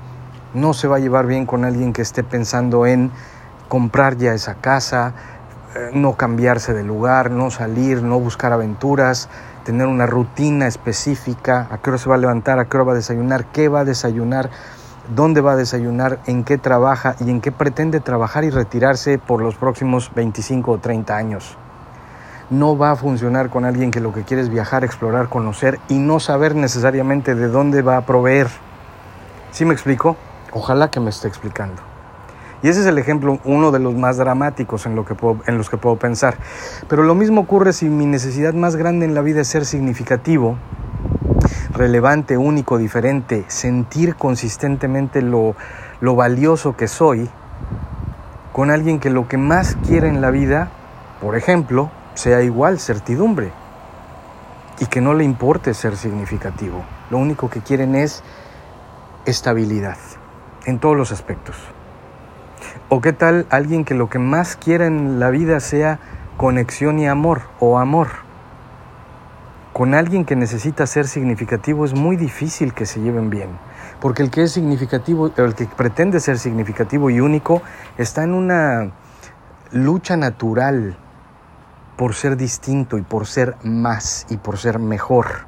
No 0.55 0.73
se 0.75 0.89
va 0.89 0.97
a 0.97 0.99
llevar 0.99 1.27
bien 1.27 1.47
con 1.47 1.65
alguien 1.65 1.93
que 1.93 2.03
esté 2.03 2.23
pensando 2.23 2.87
en 2.87 3.11
comprar 3.69 4.17
ya 4.17 4.33
esa 4.33 4.55
casa, 4.55 5.15
eh, 5.75 5.91
no 5.93 6.17
cambiarse 6.17 6.73
de 6.73 6.85
lugar, 6.85 7.31
no 7.31 7.51
salir, 7.51 8.03
no 8.03 8.21
buscar 8.21 8.53
aventuras, 8.53 9.29
tener 9.65 9.89
una 9.89 10.07
rutina 10.07 10.69
específica, 10.69 11.67
a 11.71 11.79
qué 11.79 11.91
hora 11.91 11.99
se 11.99 12.09
va 12.09 12.15
a 12.15 12.19
levantar, 12.19 12.61
a 12.61 12.67
qué 12.67 12.77
hora 12.77 12.85
va 12.85 12.93
a 12.93 12.97
desayunar, 12.97 13.47
qué 13.47 13.69
va 13.69 13.81
a 13.81 13.85
desayunar 13.85 14.51
dónde 15.15 15.41
va 15.41 15.53
a 15.53 15.57
desayunar, 15.57 16.21
en 16.27 16.45
qué 16.45 16.59
trabaja 16.59 17.17
y 17.21 17.31
en 17.31 17.41
qué 17.41 17.53
pretende 17.53 18.01
trabajar 18.01 18.45
y 18.45 18.51
retirarse 18.51 19.19
por 19.19 19.43
los 19.43 19.55
próximos 19.57 20.11
25 20.15 20.73
o 20.73 20.79
30 20.79 21.17
años. 21.17 21.57
No 22.51 22.79
va 22.79 22.93
a 22.93 22.97
funcionar 22.97 23.51
con 23.51 23.65
alguien 23.65 23.91
que 23.91 24.01
lo 24.01 24.13
que 24.13 24.23
quiere 24.23 24.43
es 24.43 24.49
viajar, 24.49 24.85
explorar, 24.85 25.29
conocer 25.29 25.81
y 25.89 25.99
no 25.99 26.21
saber 26.21 26.55
necesariamente 26.55 27.35
de 27.35 27.49
dónde 27.49 27.83
va 27.83 27.97
a 27.97 28.07
proveer. 28.07 28.49
¿Sí 29.51 29.65
me 29.65 29.75
explico? 29.75 30.17
Ojalá 30.53 30.91
que 30.91 31.01
me 31.01 31.11
esté 31.11 31.29
explicando. 31.29 31.83
Y 32.63 32.69
ese 32.69 32.81
es 32.81 32.87
el 32.87 32.99
ejemplo, 32.99 33.39
uno 33.45 33.71
de 33.71 33.79
los 33.79 33.95
más 33.95 34.17
dramáticos 34.17 34.87
en, 34.87 34.97
lo 34.97 35.05
que 35.05 35.15
en 35.47 35.59
los 35.59 35.69
que 35.69 35.77
puedo 35.77 35.97
pensar. 35.97 36.37
Pero 36.89 37.03
lo 37.03 37.15
mismo 37.15 37.43
ocurre 37.43 37.73
si 37.73 37.89
mi 37.89 38.07
necesidad 38.07 38.55
más 38.55 38.77
grande 38.77 39.05
en 39.05 39.15
la 39.15 39.21
vida 39.21 39.43
es 39.43 39.49
ser 39.49 39.67
significativo 39.67 40.57
relevante, 41.77 42.37
único, 42.37 42.79
diferente, 42.79 43.45
sentir 43.49 44.17
consistentemente 44.17 45.23
lo, 45.23 45.55
lo 46.01 46.17
valioso 46.17 46.77
que 46.77 46.89
soy 46.89 47.29
con 48.53 48.71
alguien 48.71 49.01
que 49.01 49.11
lo 49.11 49.29
que 49.29 49.37
más 49.37 49.77
quiere 49.87 50.09
en 50.09 50.21
la 50.21 50.31
vida, 50.31 50.71
por 51.21 51.37
ejemplo, 51.37 51.91
sea 52.15 52.43
igual 52.43 52.81
certidumbre 52.81 53.53
y 54.81 54.87
que 54.87 55.01
no 55.01 55.15
le 55.15 55.25
importe 55.25 55.75
ser 55.75 55.97
significativo. 55.97 56.83
Lo 57.11 57.19
único 57.19 57.51
que 57.51 57.61
quieren 57.61 57.95
es 57.95 58.23
estabilidad 59.27 59.99
en 60.65 60.79
todos 60.79 60.97
los 60.97 61.13
aspectos. 61.13 61.57
¿O 62.89 63.01
qué 63.01 63.13
tal 63.13 63.47
alguien 63.51 63.85
que 63.85 63.95
lo 63.95 64.09
que 64.09 64.19
más 64.19 64.57
quiera 64.57 64.87
en 64.87 65.21
la 65.21 65.31
vida 65.31 65.61
sea 65.61 65.99
conexión 66.37 66.99
y 66.99 67.07
amor 67.07 67.43
o 67.61 67.79
amor? 67.79 68.26
Con 69.77 69.93
alguien 69.93 70.25
que 70.25 70.37
necesita 70.37 70.87
ser 70.87 71.07
significativo 71.07 71.85
es 71.85 71.93
muy 71.93 72.17
difícil 72.17 72.73
que 72.73 72.87
se 72.87 72.99
lleven 73.03 73.29
bien, 73.29 73.51
porque 74.01 74.23
el 74.23 74.31
que 74.31 74.45
es 74.45 74.53
significativo, 74.53 75.31
el 75.37 75.55
que 75.55 75.67
pretende 75.67 76.19
ser 76.19 76.39
significativo 76.39 77.11
y 77.11 77.21
único, 77.21 77.61
está 77.99 78.25
en 78.25 78.33
una 78.33 78.93
lucha 79.73 80.17
natural 80.17 80.97
por 81.99 82.15
ser 82.15 82.39
distinto 82.39 82.97
y 82.97 83.03
por 83.03 83.27
ser 83.27 83.55
más 83.65 84.25
y 84.31 84.39
por 84.39 84.57
ser 84.57 84.79
mejor. 84.79 85.47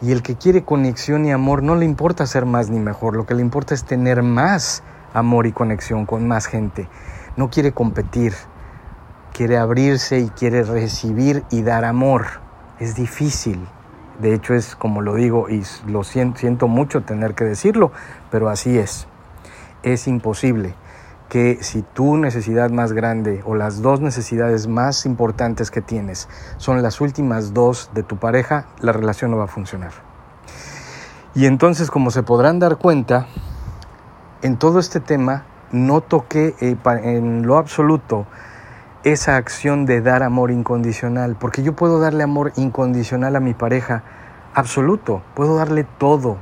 Y 0.00 0.12
el 0.12 0.22
que 0.22 0.36
quiere 0.36 0.64
conexión 0.64 1.26
y 1.26 1.30
amor 1.30 1.62
no 1.62 1.74
le 1.74 1.84
importa 1.84 2.24
ser 2.24 2.46
más 2.46 2.70
ni 2.70 2.78
mejor, 2.78 3.16
lo 3.16 3.26
que 3.26 3.34
le 3.34 3.42
importa 3.42 3.74
es 3.74 3.84
tener 3.84 4.22
más 4.22 4.82
amor 5.12 5.46
y 5.46 5.52
conexión 5.52 6.06
con 6.06 6.26
más 6.26 6.46
gente. 6.46 6.88
No 7.36 7.50
quiere 7.50 7.72
competir, 7.72 8.32
quiere 9.34 9.58
abrirse 9.58 10.20
y 10.20 10.30
quiere 10.30 10.62
recibir 10.62 11.44
y 11.50 11.60
dar 11.60 11.84
amor 11.84 12.48
es 12.80 12.94
difícil. 12.94 13.60
De 14.18 14.34
hecho 14.34 14.54
es 14.54 14.74
como 14.74 15.00
lo 15.02 15.14
digo 15.14 15.48
y 15.48 15.62
lo 15.86 16.02
siento, 16.02 16.66
mucho 16.66 17.02
tener 17.02 17.34
que 17.34 17.44
decirlo, 17.44 17.92
pero 18.30 18.48
así 18.48 18.76
es. 18.78 19.06
Es 19.82 20.08
imposible 20.08 20.74
que 21.28 21.58
si 21.62 21.82
tu 21.82 22.16
necesidad 22.16 22.70
más 22.70 22.92
grande 22.92 23.42
o 23.46 23.54
las 23.54 23.82
dos 23.82 24.00
necesidades 24.00 24.66
más 24.66 25.06
importantes 25.06 25.70
que 25.70 25.80
tienes 25.80 26.28
son 26.56 26.82
las 26.82 27.00
últimas 27.00 27.54
dos 27.54 27.90
de 27.94 28.02
tu 28.02 28.16
pareja, 28.16 28.66
la 28.80 28.92
relación 28.92 29.30
no 29.30 29.36
va 29.36 29.44
a 29.44 29.46
funcionar. 29.48 29.92
Y 31.34 31.46
entonces, 31.46 31.90
como 31.90 32.10
se 32.10 32.24
podrán 32.24 32.58
dar 32.58 32.76
cuenta, 32.76 33.26
en 34.42 34.56
todo 34.56 34.80
este 34.80 34.98
tema 34.98 35.44
no 35.70 36.00
toqué 36.00 36.56
eh, 36.60 36.76
en 37.04 37.46
lo 37.46 37.56
absoluto 37.56 38.26
esa 39.04 39.36
acción 39.36 39.86
de 39.86 40.02
dar 40.02 40.22
amor 40.22 40.50
incondicional, 40.50 41.36
porque 41.38 41.62
yo 41.62 41.74
puedo 41.74 42.00
darle 42.00 42.22
amor 42.22 42.52
incondicional 42.56 43.34
a 43.36 43.40
mi 43.40 43.54
pareja 43.54 44.02
absoluto, 44.54 45.22
puedo 45.34 45.56
darle 45.56 45.84
todo 45.84 46.38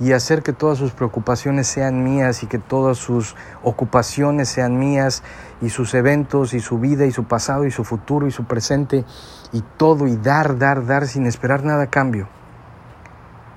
y 0.00 0.12
hacer 0.12 0.42
que 0.42 0.52
todas 0.52 0.78
sus 0.78 0.92
preocupaciones 0.92 1.66
sean 1.66 2.04
mías 2.04 2.42
y 2.42 2.46
que 2.46 2.58
todas 2.58 2.98
sus 2.98 3.34
ocupaciones 3.62 4.48
sean 4.48 4.78
mías 4.78 5.24
y 5.60 5.70
sus 5.70 5.92
eventos 5.94 6.54
y 6.54 6.60
su 6.60 6.78
vida 6.78 7.04
y 7.04 7.10
su 7.10 7.24
pasado 7.24 7.66
y 7.66 7.70
su 7.70 7.84
futuro 7.84 8.26
y 8.26 8.30
su 8.30 8.44
presente 8.44 9.04
y 9.52 9.62
todo 9.76 10.06
y 10.06 10.16
dar, 10.16 10.58
dar, 10.58 10.86
dar 10.86 11.08
sin 11.08 11.26
esperar 11.26 11.64
nada 11.64 11.84
a 11.84 11.90
cambio. 11.90 12.28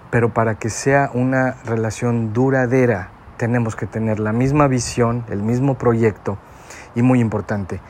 Pero 0.10 0.34
para 0.34 0.56
que 0.56 0.70
sea 0.70 1.12
una 1.14 1.58
relación 1.64 2.34
duradera 2.34 3.12
tenemos 3.38 3.76
que 3.76 3.88
tener 3.88 4.20
la 4.20 4.34
misma 4.34 4.68
visión, 4.68 5.26
el 5.30 5.42
mismo 5.42 5.76
proyecto 5.76 6.38
y 6.96 7.02
muy 7.02 7.20
importante, 7.20 7.82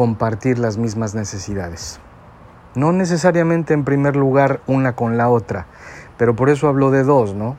compartir 0.00 0.58
las 0.58 0.78
mismas 0.78 1.14
necesidades. 1.14 2.00
No 2.74 2.90
necesariamente 2.90 3.74
en 3.74 3.84
primer 3.84 4.16
lugar 4.16 4.62
una 4.66 4.96
con 4.96 5.18
la 5.18 5.28
otra, 5.28 5.66
pero 6.16 6.34
por 6.34 6.48
eso 6.48 6.68
hablo 6.68 6.90
de 6.90 7.04
dos, 7.04 7.34
¿no? 7.34 7.58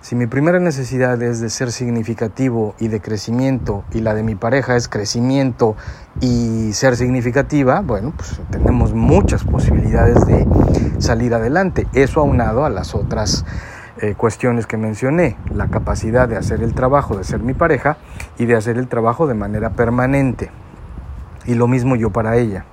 Si 0.00 0.16
mi 0.16 0.26
primera 0.26 0.58
necesidad 0.58 1.22
es 1.22 1.40
de 1.40 1.48
ser 1.50 1.70
significativo 1.70 2.74
y 2.80 2.88
de 2.88 3.00
crecimiento 3.00 3.84
y 3.92 4.00
la 4.00 4.14
de 4.14 4.24
mi 4.24 4.34
pareja 4.34 4.74
es 4.74 4.88
crecimiento 4.88 5.76
y 6.20 6.72
ser 6.72 6.96
significativa, 6.96 7.80
bueno, 7.80 8.12
pues 8.16 8.40
tenemos 8.50 8.92
muchas 8.92 9.44
posibilidades 9.44 10.26
de 10.26 10.48
salir 10.98 11.32
adelante. 11.32 11.86
Eso 11.92 12.18
aunado 12.18 12.64
a 12.64 12.70
las 12.70 12.96
otras 12.96 13.44
eh, 13.98 14.16
cuestiones 14.16 14.66
que 14.66 14.78
mencioné, 14.78 15.36
la 15.54 15.68
capacidad 15.68 16.28
de 16.28 16.38
hacer 16.38 16.60
el 16.60 16.74
trabajo 16.74 17.16
de 17.16 17.22
ser 17.22 17.38
mi 17.38 17.54
pareja 17.54 17.98
y 18.36 18.46
de 18.46 18.56
hacer 18.56 18.78
el 18.78 18.88
trabajo 18.88 19.28
de 19.28 19.34
manera 19.34 19.70
permanente. 19.70 20.50
Y 21.48 21.54
lo 21.54 21.66
mismo 21.66 21.96
yo 21.96 22.10
para 22.10 22.36
ella. 22.36 22.66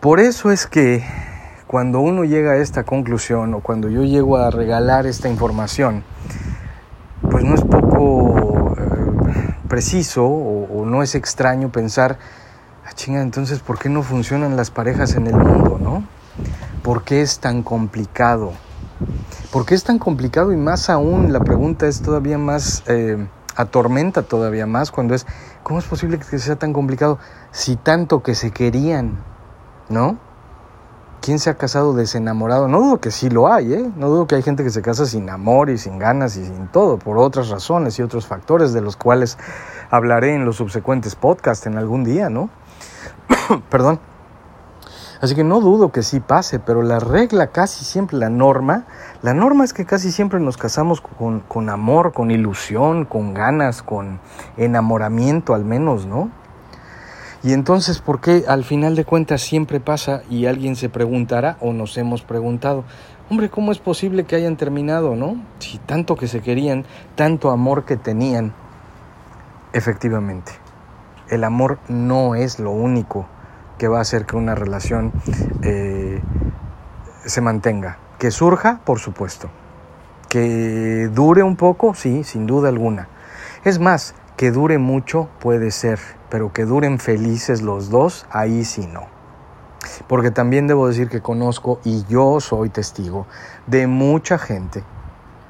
Por 0.00 0.20
eso 0.20 0.50
es 0.50 0.66
que 0.66 1.02
cuando 1.66 2.00
uno 2.00 2.24
llega 2.24 2.52
a 2.52 2.56
esta 2.56 2.84
conclusión 2.84 3.54
o 3.54 3.60
cuando 3.60 3.88
yo 3.88 4.04
llego 4.04 4.36
a 4.36 4.50
regalar 4.50 5.06
esta 5.06 5.30
información, 5.30 6.04
pues 7.30 7.42
no 7.42 7.54
es 7.54 7.62
poco 7.62 8.76
eh, 8.76 9.54
preciso 9.66 10.26
o, 10.26 10.84
no 10.84 11.02
es 11.02 11.14
extraño 11.14 11.72
pensar, 11.72 12.18
ah, 12.86 12.92
chinga, 12.92 13.22
entonces, 13.22 13.60
¿por 13.60 13.78
qué 13.78 13.88
no 13.88 14.02
funcionan 14.02 14.54
las 14.54 14.70
parejas 14.70 15.14
en 15.14 15.26
el 15.26 15.36
mundo, 15.36 15.78
no? 15.80 16.04
¿Por 16.82 17.02
qué 17.02 17.22
es 17.22 17.38
tan 17.38 17.62
complicado? 17.62 18.52
¿Por 19.50 19.64
qué 19.64 19.74
es 19.74 19.84
tan 19.84 19.98
complicado? 19.98 20.52
Y 20.52 20.56
más 20.58 20.90
aún, 20.90 21.32
la 21.32 21.40
pregunta 21.40 21.86
es 21.86 22.02
todavía 22.02 22.36
más, 22.36 22.82
eh, 22.88 23.26
atormenta 23.56 24.22
todavía 24.22 24.66
más 24.66 24.90
cuando 24.90 25.14
es, 25.14 25.26
¿cómo 25.64 25.80
es 25.80 25.86
posible 25.86 26.18
que 26.18 26.38
sea 26.38 26.56
tan 26.56 26.72
complicado 26.72 27.18
si 27.50 27.74
tanto 27.74 28.22
que 28.22 28.36
se 28.36 28.52
querían, 28.52 29.18
¿no? 29.88 30.18
¿Quién 31.20 31.38
se 31.38 31.48
ha 31.48 31.54
casado 31.54 31.94
desenamorado? 31.94 32.68
No 32.68 32.80
dudo 32.80 33.00
que 33.00 33.10
sí 33.10 33.30
lo 33.30 33.50
hay, 33.50 33.72
¿eh? 33.72 33.90
No 33.96 34.10
dudo 34.10 34.26
que 34.26 34.34
hay 34.34 34.42
gente 34.42 34.62
que 34.62 34.68
se 34.68 34.82
casa 34.82 35.06
sin 35.06 35.30
amor 35.30 35.70
y 35.70 35.78
sin 35.78 35.98
ganas 35.98 36.36
y 36.36 36.44
sin 36.44 36.68
todo, 36.68 36.98
por 36.98 37.16
otras 37.16 37.48
razones 37.48 37.98
y 37.98 38.02
otros 38.02 38.26
factores 38.26 38.74
de 38.74 38.82
los 38.82 38.96
cuales 38.96 39.38
hablaré 39.90 40.34
en 40.34 40.44
los 40.44 40.56
subsecuentes 40.56 41.16
podcasts 41.16 41.66
en 41.66 41.78
algún 41.78 42.04
día, 42.04 42.28
¿no? 42.28 42.50
Perdón. 43.70 43.98
Así 45.24 45.34
que 45.34 45.42
no 45.42 45.62
dudo 45.62 45.90
que 45.90 46.02
sí 46.02 46.20
pase, 46.20 46.58
pero 46.58 46.82
la 46.82 47.00
regla 47.00 47.46
casi 47.46 47.86
siempre, 47.86 48.18
la 48.18 48.28
norma, 48.28 48.84
la 49.22 49.32
norma 49.32 49.64
es 49.64 49.72
que 49.72 49.86
casi 49.86 50.12
siempre 50.12 50.38
nos 50.38 50.58
casamos 50.58 51.00
con, 51.00 51.70
amor, 51.70 52.12
con 52.12 52.30
ilusión, 52.30 53.06
con 53.06 53.32
ganas, 53.32 53.82
con 53.82 54.20
enamoramiento 54.58 55.54
al 55.54 55.64
menos, 55.64 56.04
¿no? 56.04 56.28
Y 57.42 57.54
entonces, 57.54 58.00
¿por 58.00 58.20
qué 58.20 58.44
al 58.46 58.64
final 58.64 58.96
de 58.96 59.06
cuentas 59.06 59.40
siempre 59.40 59.80
pasa 59.80 60.20
y 60.28 60.44
alguien 60.44 60.76
se 60.76 60.90
preguntará 60.90 61.56
o 61.62 61.72
nos 61.72 61.96
hemos 61.96 62.20
preguntado, 62.20 62.84
hombre, 63.30 63.48
¿cómo 63.48 63.72
es 63.72 63.78
posible 63.78 64.24
que 64.24 64.36
hayan 64.36 64.58
terminado, 64.58 65.16
no? 65.16 65.42
Si 65.58 65.78
tanto 65.78 66.16
que 66.16 66.28
se 66.28 66.42
querían, 66.42 66.84
tanto 67.14 67.50
amor 67.50 67.86
que 67.86 67.96
tenían. 67.96 68.52
Efectivamente, 69.72 70.52
el 71.30 71.44
amor 71.44 71.78
no 71.88 72.34
es 72.34 72.60
lo 72.60 72.72
único 72.72 73.26
que 73.78 73.88
va 73.88 73.98
a 73.98 74.02
hacer 74.02 74.26
que 74.26 74.36
una 74.36 74.54
relación 74.54 75.12
eh, 75.62 76.20
se 77.24 77.40
mantenga. 77.40 77.98
Que 78.18 78.30
surja, 78.30 78.80
por 78.84 78.98
supuesto. 78.98 79.50
Que 80.28 81.08
dure 81.12 81.42
un 81.42 81.56
poco, 81.56 81.94
sí, 81.94 82.24
sin 82.24 82.46
duda 82.46 82.68
alguna. 82.68 83.08
Es 83.64 83.78
más, 83.78 84.14
que 84.36 84.50
dure 84.50 84.78
mucho 84.78 85.28
puede 85.40 85.70
ser, 85.70 85.98
pero 86.28 86.52
que 86.52 86.64
duren 86.64 86.98
felices 86.98 87.62
los 87.62 87.90
dos, 87.90 88.26
ahí 88.30 88.64
sí 88.64 88.86
no. 88.86 89.06
Porque 90.08 90.30
también 90.30 90.66
debo 90.66 90.88
decir 90.88 91.08
que 91.08 91.20
conozco 91.20 91.80
y 91.84 92.04
yo 92.06 92.40
soy 92.40 92.70
testigo 92.70 93.26
de 93.66 93.86
mucha 93.86 94.38
gente, 94.38 94.82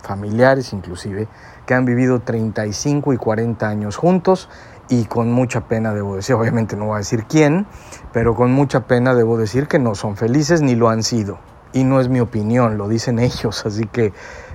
familiares 0.02 0.72
inclusive, 0.72 1.28
que 1.66 1.74
han 1.74 1.84
vivido 1.84 2.20
35 2.20 3.12
y 3.12 3.16
40 3.16 3.68
años 3.68 3.96
juntos 3.96 4.50
y 4.88 5.04
con 5.04 5.32
mucha 5.32 5.62
pena 5.62 5.94
debo 5.94 6.16
decir, 6.16 6.34
obviamente 6.34 6.76
no 6.76 6.86
voy 6.86 6.96
a 6.96 6.98
decir 6.98 7.24
quién, 7.24 7.66
pero 8.12 8.34
con 8.34 8.52
mucha 8.52 8.86
pena 8.86 9.14
debo 9.14 9.38
decir 9.38 9.66
que 9.66 9.78
no 9.78 9.94
son 9.94 10.16
felices 10.16 10.62
ni 10.62 10.74
lo 10.74 10.88
han 10.88 11.02
sido. 11.02 11.38
Y 11.72 11.84
no 11.84 12.00
es 12.00 12.08
mi 12.08 12.20
opinión, 12.20 12.78
lo 12.78 12.88
dicen 12.88 13.18
ellos, 13.20 13.64
así 13.66 13.86
que 13.86 14.12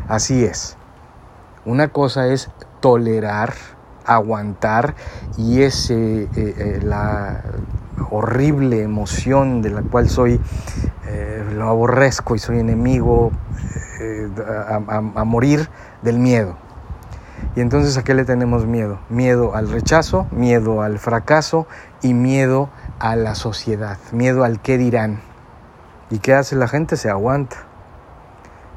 así 0.08 0.44
es. 0.44 0.78
Una 1.66 1.90
cosa 1.90 2.28
es 2.28 2.50
tolerar 2.80 3.54
aguantar 4.06 4.96
y 5.38 5.62
ese, 5.62 6.24
eh, 6.24 6.30
eh, 6.36 6.80
la 6.84 7.44
horrible 8.10 8.82
emoción 8.82 9.62
de 9.62 9.70
la 9.70 9.82
cual 9.84 10.10
soy, 10.10 10.40
eh, 11.08 11.46
lo 11.54 11.68
aborrezco 11.70 12.36
y 12.36 12.40
soy 12.40 12.60
enemigo 12.60 13.32
a, 14.68 15.24
morir 15.26 15.70
del 16.02 16.18
miedo. 16.18 16.56
Y 17.56 17.62
entonces 17.62 17.98
a 17.98 18.04
qué 18.04 18.14
le 18.14 18.26
tenemos 18.26 18.66
miedo? 18.66 19.00
Miedo 19.10 19.56
al 19.56 19.70
rechazo, 19.70 20.28
miedo 20.32 20.82
al 20.82 21.00
fracaso 21.00 21.68
y 22.02 22.14
miedo 22.14 22.70
a 23.00 23.16
la 23.16 23.36
sociedad, 23.36 23.98
miedo 24.12 24.44
al 24.44 24.62
qué 24.62 24.78
dirán. 24.78 25.22
¿Y 26.10 26.20
qué 26.20 26.34
hace 26.34 26.56
la 26.56 26.68
gente? 26.68 26.98
Se 26.98 27.10
aguanta. 27.10 27.58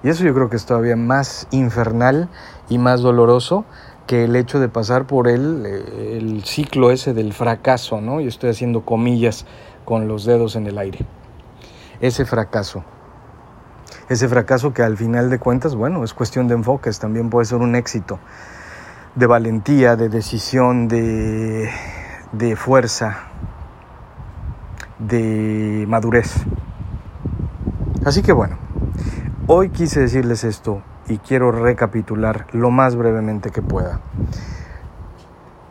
Y 0.03 0.09
eso 0.09 0.25
yo 0.25 0.35
creo 0.35 0.51
que 0.51 0.57
es 0.57 0.67
todavía 0.67 0.97
más 0.97 1.47
infernal 1.51 2.29
y 2.69 2.79
más 2.79 3.01
doloroso 3.01 3.65
que 4.07 4.25
el 4.25 4.35
hecho 4.37 4.59
de 4.59 4.69
pasar 4.69 5.07
por 5.07 5.29
eh, 5.29 5.35
el 5.35 6.43
ciclo 6.45 6.91
ese 6.91 7.15
del 7.15 7.33
fracaso, 7.33 8.01
¿no? 8.01 8.21
Y 8.21 8.27
estoy 8.27 8.51
haciendo 8.51 8.85
comillas 8.85 9.47
con 9.85 10.09
los 10.09 10.25
dedos 10.25 10.57
en 10.57 10.67
el 10.67 10.79
aire. 10.79 11.07
Ese 12.01 12.25
fracaso. 12.25 12.85
Ese 14.09 14.29
fracaso 14.29 14.73
que 14.73 14.83
al 14.83 14.97
final 14.97 15.31
de 15.31 15.39
cuentas, 15.39 15.75
bueno, 15.75 16.05
es 16.05 16.13
cuestión 16.13 16.49
de 16.49 16.55
enfoques, 16.55 16.99
también 16.99 17.31
puede 17.31 17.47
ser 17.47 17.59
un 17.59 17.77
éxito, 17.77 18.19
de 19.15 19.27
valentía, 19.27 19.97
de 19.97 20.09
decisión, 20.09 20.89
de, 20.89 21.71
de 22.33 22.57
fuerza, 22.57 23.19
de 24.99 25.85
madurez. 25.89 26.35
Así 28.05 28.23
que 28.23 28.33
bueno, 28.33 28.59
hoy 29.47 29.71
quise 29.71 30.01
decirles 30.01 30.45
esto 30.45 30.83
y 31.09 31.19
quiero 31.19 31.53
recapitular 31.53 32.47
lo 32.53 32.71
más 32.71 32.97
brevemente 32.97 33.51
que 33.51 33.63
pueda. 33.63 34.01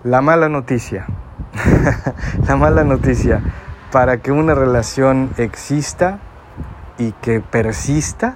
La 0.03 0.21
mala 0.21 0.49
noticia, 0.49 1.05
la 2.47 2.55
mala 2.55 2.83
noticia, 2.83 3.41
para 3.91 4.17
que 4.17 4.31
una 4.31 4.55
relación 4.55 5.31
exista 5.37 6.19
y 7.01 7.13
que 7.13 7.39
persista, 7.39 8.35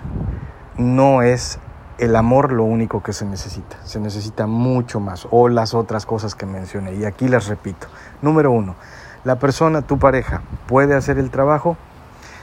no 0.78 1.22
es 1.22 1.60
el 2.00 2.16
amor 2.16 2.52
lo 2.52 2.64
único 2.64 3.04
que 3.04 3.14
se 3.14 3.24
necesita. 3.24 3.78
Se 3.84 4.00
necesita 4.00 4.48
mucho 4.48 5.00
más, 5.00 5.28
o 5.30 5.50
las 5.50 5.76
otras 5.76 6.08
cosas 6.08 6.34
que 6.34 6.48
mencioné. 6.48 6.96
Y 6.96 7.06
aquí 7.06 7.28
las 7.28 7.48
repito. 7.48 7.88
Número 8.24 8.52
uno, 8.52 8.76
la 9.24 9.38
persona, 9.38 9.84
tu 9.84 10.00
pareja, 10.00 10.42
puede 10.68 10.96
hacer 10.96 11.20
el 11.20 11.30
trabajo 11.30 11.78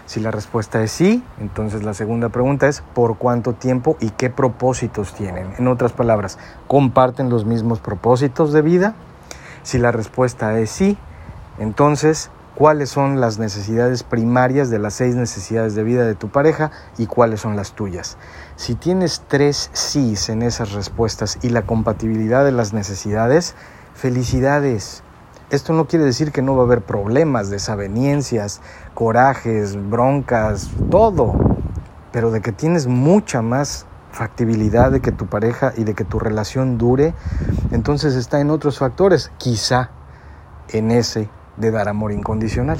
si 0.07 0.21
la 0.21 0.31
respuesta 0.31 0.83
es 0.83 0.93
sí, 0.93 1.25
entonces 1.41 1.83
la 1.83 1.95
segunda 1.95 2.29
pregunta 2.29 2.69
es 2.69 2.83
¿por 2.95 3.17
cuánto 3.17 3.55
tiempo 3.55 3.97
y 4.01 4.11
qué 4.11 4.31
propósitos 4.31 5.15
tienen? 5.15 5.55
En 5.59 5.69
otras 5.69 5.93
palabras, 5.93 6.39
¿comparten 6.69 7.31
los 7.31 7.47
mismos 7.47 7.81
propósitos 7.81 8.53
de 8.53 8.63
vida? 8.63 8.95
Si 9.63 9.79
la 9.79 9.91
respuesta 9.91 10.59
es 10.59 10.71
sí, 10.71 10.99
entonces 11.59 12.31
cuáles 12.55 12.91
son 12.91 13.21
las 13.21 13.39
necesidades 13.39 14.03
primarias 14.03 14.71
de 14.71 14.79
las 14.79 14.95
seis 14.95 15.15
necesidades 15.15 15.75
de 15.75 15.83
vida 15.83 16.05
de 16.05 16.15
tu 16.15 16.29
pareja 16.29 16.71
y 16.99 17.07
cuáles 17.07 17.41
son 17.41 17.57
las 17.57 17.73
tuyas. 17.73 18.19
Si 18.57 18.75
tienes 18.75 19.23
tres 19.27 19.71
sís 19.73 20.29
en 20.29 20.43
esas 20.43 20.73
respuestas 20.73 21.39
y 21.43 21.49
la 21.49 21.63
compatibilidad 21.63 22.45
de 22.45 22.53
las 22.53 22.73
necesidades, 22.73 23.55
felicidades. 23.95 25.03
Esto 25.51 25.73
no 25.73 25.87
quiere 25.87 26.05
decir 26.05 26.33
que 26.33 26.43
no 26.43 26.57
va 26.57 26.63
a 26.63 26.67
haber 26.67 26.83
problemas, 26.83 27.51
desavenencias, 27.51 28.61
corajes, 28.95 29.77
broncas, 29.91 30.71
todo, 30.91 31.35
pero 32.11 32.31
de 32.31 32.41
que 32.41 32.53
tienes 32.53 32.87
mucha 32.87 33.43
más 33.43 33.87
factibilidad 34.13 34.91
de 34.91 35.01
que 35.01 35.13
tu 35.13 35.27
pareja 35.27 35.73
y 35.77 35.85
de 35.85 35.95
que 35.95 36.05
tu 36.05 36.19
relación 36.19 36.79
dure, 36.79 37.15
entonces 37.71 38.15
está 38.15 38.41
en 38.41 38.51
otros 38.51 38.79
factores, 38.79 39.31
quizá 39.39 39.91
en 40.69 40.91
ese 40.91 41.29
de 41.57 41.71
dar 41.71 41.89
amor 41.89 42.13
incondicional. 42.13 42.79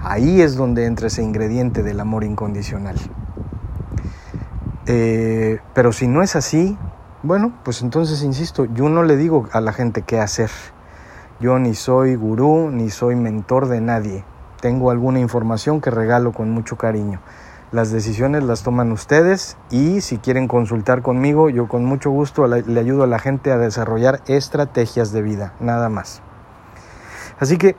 Ahí 0.00 0.40
es 0.40 0.56
donde 0.56 0.86
entra 0.86 1.06
ese 1.06 1.22
ingrediente 1.22 1.82
del 1.82 2.00
amor 2.00 2.24
incondicional. 2.24 2.96
Eh, 4.86 5.60
pero 5.74 5.92
si 5.92 6.08
no 6.08 6.22
es 6.22 6.34
así, 6.34 6.76
bueno, 7.22 7.52
pues 7.64 7.82
entonces 7.82 8.22
insisto, 8.22 8.64
yo 8.64 8.88
no 8.88 9.04
le 9.04 9.16
digo 9.16 9.48
a 9.52 9.60
la 9.60 9.72
gente 9.72 10.02
qué 10.02 10.18
hacer. 10.18 10.50
Yo 11.38 11.58
ni 11.58 11.74
soy 11.74 12.16
gurú 12.16 12.70
ni 12.70 12.90
soy 12.90 13.14
mentor 13.14 13.68
de 13.68 13.80
nadie. 13.80 14.24
Tengo 14.60 14.90
alguna 14.90 15.20
información 15.20 15.80
que 15.80 15.90
regalo 15.90 16.32
con 16.32 16.50
mucho 16.50 16.76
cariño. 16.76 17.20
Las 17.70 17.90
decisiones 17.90 18.42
las 18.42 18.64
toman 18.64 18.92
ustedes 18.92 19.56
y 19.70 20.02
si 20.02 20.18
quieren 20.18 20.46
consultar 20.46 21.00
conmigo, 21.00 21.48
yo 21.48 21.68
con 21.68 21.84
mucho 21.84 22.10
gusto 22.10 22.46
le 22.46 22.80
ayudo 22.80 23.04
a 23.04 23.06
la 23.06 23.18
gente 23.18 23.50
a 23.50 23.56
desarrollar 23.56 24.20
estrategias 24.26 25.10
de 25.12 25.22
vida, 25.22 25.54
nada 25.58 25.88
más. 25.88 26.22
Así 27.40 27.56
que 27.56 27.76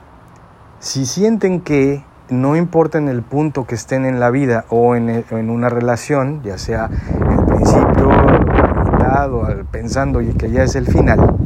si 0.83 1.05
sienten 1.05 1.61
que 1.61 2.03
no 2.29 2.57
importa 2.57 2.97
en 2.97 3.07
el 3.07 3.21
punto 3.21 3.65
que 3.65 3.73
estén 3.73 4.05
en 4.05 4.19
la 4.19 4.29
vida 4.31 4.65
o 4.67 4.97
en, 4.97 5.23
en 5.31 5.49
una 5.49 5.69
relación, 5.69 6.43
ya 6.43 6.57
sea 6.57 6.89
el 7.07 7.45
principio, 7.45 8.09
la 8.09 8.83
mitad 8.91 9.33
o 9.33 9.47
pensando 9.71 10.19
que 10.19 10.51
ya 10.51 10.63
es 10.63 10.75
el 10.75 10.85
final, 10.85 11.37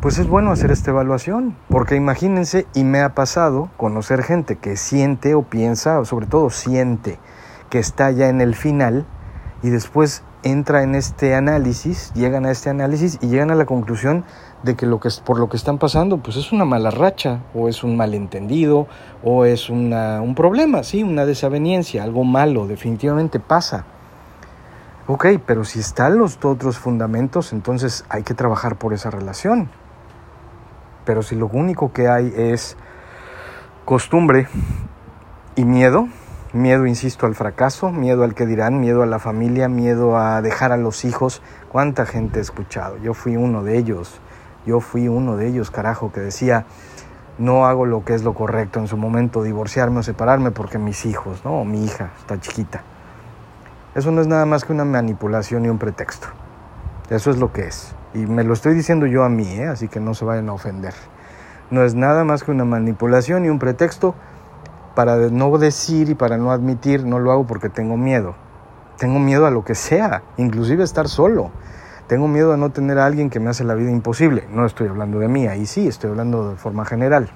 pues 0.00 0.18
es 0.18 0.28
bueno 0.28 0.52
hacer 0.52 0.70
esta 0.70 0.92
evaluación, 0.92 1.56
porque 1.68 1.96
imagínense, 1.96 2.68
y 2.72 2.84
me 2.84 3.00
ha 3.00 3.16
pasado 3.16 3.68
conocer 3.76 4.22
gente 4.22 4.54
que 4.54 4.76
siente 4.76 5.34
o 5.34 5.42
piensa, 5.42 5.98
o 5.98 6.04
sobre 6.04 6.26
todo 6.26 6.50
siente, 6.50 7.18
que 7.68 7.80
está 7.80 8.12
ya 8.12 8.28
en 8.28 8.40
el 8.40 8.54
final 8.54 9.06
y 9.60 9.70
después 9.70 10.22
entra 10.44 10.84
en 10.84 10.94
este 10.94 11.34
análisis, 11.34 12.12
llegan 12.14 12.46
a 12.46 12.52
este 12.52 12.70
análisis 12.70 13.18
y 13.20 13.26
llegan 13.26 13.50
a 13.50 13.56
la 13.56 13.66
conclusión 13.66 14.24
de 14.62 14.76
que, 14.76 14.86
lo 14.86 15.00
que 15.00 15.08
por 15.24 15.38
lo 15.38 15.48
que 15.48 15.56
están 15.56 15.78
pasando 15.78 16.18
pues 16.18 16.36
es 16.36 16.52
una 16.52 16.64
mala 16.64 16.90
racha 16.90 17.40
o 17.54 17.68
es 17.68 17.82
un 17.82 17.96
malentendido 17.96 18.86
o 19.22 19.44
es 19.44 19.70
una, 19.70 20.20
un 20.20 20.34
problema, 20.34 20.82
sí, 20.82 21.02
una 21.02 21.24
desaveniencia, 21.24 22.02
algo 22.02 22.24
malo, 22.24 22.66
definitivamente 22.66 23.40
pasa. 23.40 23.84
Ok, 25.06 25.26
pero 25.44 25.64
si 25.64 25.80
están 25.80 26.18
los 26.18 26.38
otros 26.44 26.78
fundamentos, 26.78 27.52
entonces 27.52 28.04
hay 28.08 28.22
que 28.22 28.34
trabajar 28.34 28.76
por 28.76 28.92
esa 28.92 29.10
relación. 29.10 29.68
Pero 31.04 31.22
si 31.22 31.34
lo 31.34 31.48
único 31.48 31.92
que 31.92 32.06
hay 32.06 32.32
es 32.36 32.76
costumbre 33.84 34.46
y 35.56 35.64
miedo, 35.64 36.06
miedo, 36.52 36.86
insisto, 36.86 37.26
al 37.26 37.34
fracaso, 37.34 37.90
miedo 37.90 38.22
al 38.22 38.34
que 38.34 38.46
dirán, 38.46 38.78
miedo 38.78 39.02
a 39.02 39.06
la 39.06 39.18
familia, 39.18 39.68
miedo 39.68 40.16
a 40.16 40.42
dejar 40.42 40.70
a 40.70 40.76
los 40.76 41.04
hijos, 41.04 41.42
¿cuánta 41.70 42.06
gente 42.06 42.38
he 42.38 42.42
escuchado? 42.42 42.96
Yo 42.98 43.14
fui 43.14 43.36
uno 43.36 43.64
de 43.64 43.78
ellos, 43.78 44.20
yo 44.66 44.80
fui 44.80 45.08
uno 45.08 45.36
de 45.36 45.48
ellos, 45.48 45.70
carajo, 45.70 46.12
que 46.12 46.20
decía, 46.20 46.66
no 47.38 47.66
hago 47.66 47.86
lo 47.86 48.04
que 48.04 48.14
es 48.14 48.22
lo 48.22 48.34
correcto 48.34 48.80
en 48.80 48.86
su 48.86 48.96
momento, 48.96 49.42
divorciarme 49.42 50.00
o 50.00 50.02
separarme 50.02 50.50
porque 50.50 50.78
mis 50.78 51.06
hijos, 51.06 51.42
¿no? 51.44 51.60
O 51.60 51.64
mi 51.64 51.84
hija 51.84 52.10
está 52.18 52.38
chiquita. 52.38 52.82
Eso 53.94 54.10
no 54.12 54.20
es 54.20 54.26
nada 54.26 54.46
más 54.46 54.64
que 54.64 54.72
una 54.72 54.84
manipulación 54.84 55.64
y 55.64 55.68
un 55.68 55.78
pretexto. 55.78 56.28
Eso 57.08 57.30
es 57.30 57.38
lo 57.38 57.52
que 57.52 57.66
es. 57.66 57.94
Y 58.14 58.18
me 58.18 58.44
lo 58.44 58.52
estoy 58.52 58.74
diciendo 58.74 59.06
yo 59.06 59.24
a 59.24 59.28
mí, 59.28 59.46
¿eh? 59.46 59.66
así 59.66 59.88
que 59.88 60.00
no 60.00 60.14
se 60.14 60.24
vayan 60.24 60.48
a 60.48 60.52
ofender. 60.52 60.94
No 61.70 61.82
es 61.82 61.94
nada 61.94 62.24
más 62.24 62.44
que 62.44 62.50
una 62.50 62.64
manipulación 62.64 63.44
y 63.44 63.48
un 63.48 63.58
pretexto 63.58 64.14
para 64.94 65.16
no 65.16 65.56
decir 65.58 66.10
y 66.10 66.14
para 66.14 66.36
no 66.36 66.52
admitir, 66.52 67.04
no 67.04 67.18
lo 67.18 67.32
hago 67.32 67.46
porque 67.46 67.68
tengo 67.68 67.96
miedo. 67.96 68.34
Tengo 68.98 69.18
miedo 69.18 69.46
a 69.46 69.50
lo 69.50 69.64
que 69.64 69.74
sea, 69.74 70.22
inclusive 70.36 70.84
estar 70.84 71.08
solo. 71.08 71.50
Tengo 72.10 72.26
miedo 72.26 72.52
a 72.52 72.56
no 72.56 72.70
tener 72.70 72.98
a 72.98 73.06
alguien 73.06 73.30
que 73.30 73.38
me 73.38 73.50
hace 73.50 73.62
la 73.62 73.74
vida 73.74 73.88
imposible. 73.88 74.44
No 74.50 74.66
estoy 74.66 74.88
hablando 74.88 75.20
de 75.20 75.28
mí, 75.28 75.46
ahí 75.46 75.64
sí, 75.64 75.86
estoy 75.86 76.10
hablando 76.10 76.50
de 76.50 76.56
forma 76.56 76.84
general. 76.84 77.30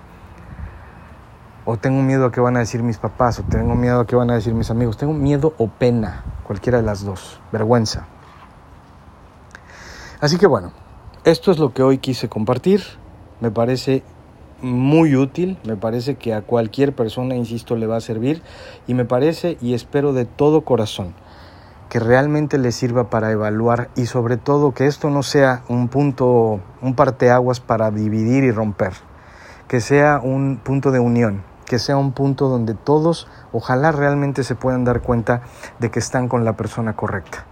O 1.64 1.76
tengo 1.76 2.02
miedo 2.02 2.26
a 2.26 2.32
qué 2.32 2.40
van 2.40 2.56
a 2.56 2.58
decir 2.58 2.82
mis 2.82 2.98
papás, 2.98 3.38
o 3.38 3.44
tengo 3.44 3.76
miedo 3.76 4.00
a 4.00 4.06
qué 4.08 4.16
van 4.16 4.32
a 4.32 4.34
decir 4.34 4.52
mis 4.52 4.72
amigos. 4.72 4.96
Tengo 4.96 5.12
miedo 5.12 5.54
o 5.58 5.68
pena, 5.68 6.24
cualquiera 6.42 6.78
de 6.78 6.84
las 6.84 7.04
dos, 7.04 7.38
vergüenza. 7.52 8.08
Así 10.20 10.38
que 10.38 10.48
bueno, 10.48 10.72
esto 11.22 11.52
es 11.52 11.60
lo 11.60 11.72
que 11.72 11.84
hoy 11.84 11.98
quise 11.98 12.28
compartir. 12.28 12.82
Me 13.40 13.52
parece 13.52 14.02
muy 14.60 15.14
útil, 15.14 15.56
me 15.64 15.76
parece 15.76 16.16
que 16.16 16.34
a 16.34 16.42
cualquier 16.42 16.96
persona, 16.96 17.36
insisto, 17.36 17.76
le 17.76 17.86
va 17.86 17.98
a 17.98 18.00
servir 18.00 18.42
y 18.88 18.94
me 18.94 19.04
parece 19.04 19.56
y 19.60 19.74
espero 19.74 20.12
de 20.12 20.24
todo 20.24 20.62
corazón 20.62 21.14
que 21.94 22.00
realmente 22.00 22.58
le 22.58 22.72
sirva 22.72 23.08
para 23.08 23.30
evaluar 23.30 23.88
y 23.94 24.06
sobre 24.06 24.36
todo 24.36 24.74
que 24.74 24.88
esto 24.88 25.10
no 25.10 25.22
sea 25.22 25.62
un 25.68 25.86
punto, 25.86 26.58
un 26.82 26.96
parteaguas 26.96 27.60
para 27.60 27.92
dividir 27.92 28.42
y 28.42 28.50
romper, 28.50 28.94
que 29.68 29.80
sea 29.80 30.18
un 30.20 30.56
punto 30.56 30.90
de 30.90 30.98
unión, 30.98 31.44
que 31.66 31.78
sea 31.78 31.96
un 31.96 32.10
punto 32.10 32.48
donde 32.48 32.74
todos 32.74 33.28
ojalá 33.52 33.92
realmente 33.92 34.42
se 34.42 34.56
puedan 34.56 34.82
dar 34.82 35.02
cuenta 35.02 35.42
de 35.78 35.92
que 35.92 36.00
están 36.00 36.28
con 36.28 36.44
la 36.44 36.54
persona 36.54 36.96
correcta. 36.96 37.44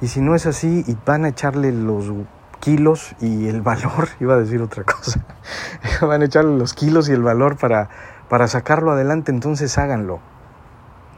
Y 0.00 0.06
si 0.06 0.20
no 0.20 0.36
es 0.36 0.46
así 0.46 0.84
y 0.86 0.96
van 1.04 1.24
a 1.24 1.30
echarle 1.30 1.72
los 1.72 2.08
kilos 2.60 3.16
y 3.20 3.48
el 3.48 3.62
valor, 3.62 4.10
iba 4.20 4.34
a 4.34 4.38
decir 4.38 4.62
otra 4.62 4.84
cosa, 4.84 5.26
van 6.06 6.22
a 6.22 6.26
echarle 6.26 6.56
los 6.56 6.72
kilos 6.72 7.08
y 7.08 7.12
el 7.14 7.22
valor 7.24 7.56
para, 7.56 7.88
para 8.28 8.46
sacarlo 8.46 8.92
adelante, 8.92 9.32
entonces 9.32 9.76
háganlo. 9.76 10.20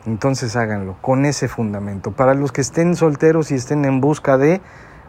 Entonces 0.07 0.55
háganlo 0.57 0.97
con 1.01 1.25
ese 1.25 1.49
fundamento. 1.49 2.12
Para 2.12 2.35
los 2.35 2.53
que 2.53 2.61
estén 2.61 2.95
solteros 2.95 3.51
y 3.51 3.55
estén 3.55 3.85
en 3.85 4.01
busca 4.01 4.37
de, 4.37 4.61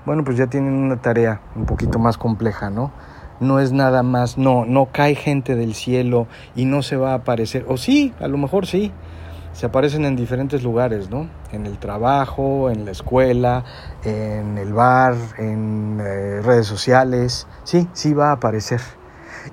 bueno, 0.06 0.24
pues 0.24 0.38
ya 0.38 0.48
tienen 0.48 0.74
una 0.74 1.02
tarea 1.02 1.42
un 1.56 1.66
poquito 1.66 2.00
más 2.00 2.18
compleja, 2.18 2.70
¿no? 2.70 2.92
No 3.40 3.60
es 3.60 3.74
nada 3.74 4.02
más, 4.04 4.38
no, 4.38 4.66
no 4.66 4.88
cae 4.94 5.16
gente 5.16 5.56
del 5.56 5.74
cielo 5.74 6.28
y 6.56 6.66
no 6.66 6.82
se 6.82 6.96
va 6.96 7.12
a 7.12 7.16
aparecer, 7.16 7.66
o 7.68 7.76
sí, 7.76 8.14
a 8.22 8.30
lo 8.30 8.38
mejor 8.38 8.66
sí, 8.66 8.94
se 9.56 9.66
aparecen 9.66 10.06
en 10.06 10.16
diferentes 10.16 10.64
lugares, 10.64 11.10
¿no? 11.10 11.30
En 11.54 11.66
el 11.66 11.78
trabajo, 11.78 12.70
en 12.70 12.86
la 12.86 12.92
escuela, 12.92 13.64
en 14.04 14.58
el 14.58 14.74
bar, 14.74 15.16
en 15.38 15.98
eh, 16.02 16.42
redes 16.42 16.68
sociales. 16.68 17.48
Sí, 17.64 17.88
sí 17.94 18.14
va 18.14 18.30
a 18.30 18.34
aparecer. 18.34 18.82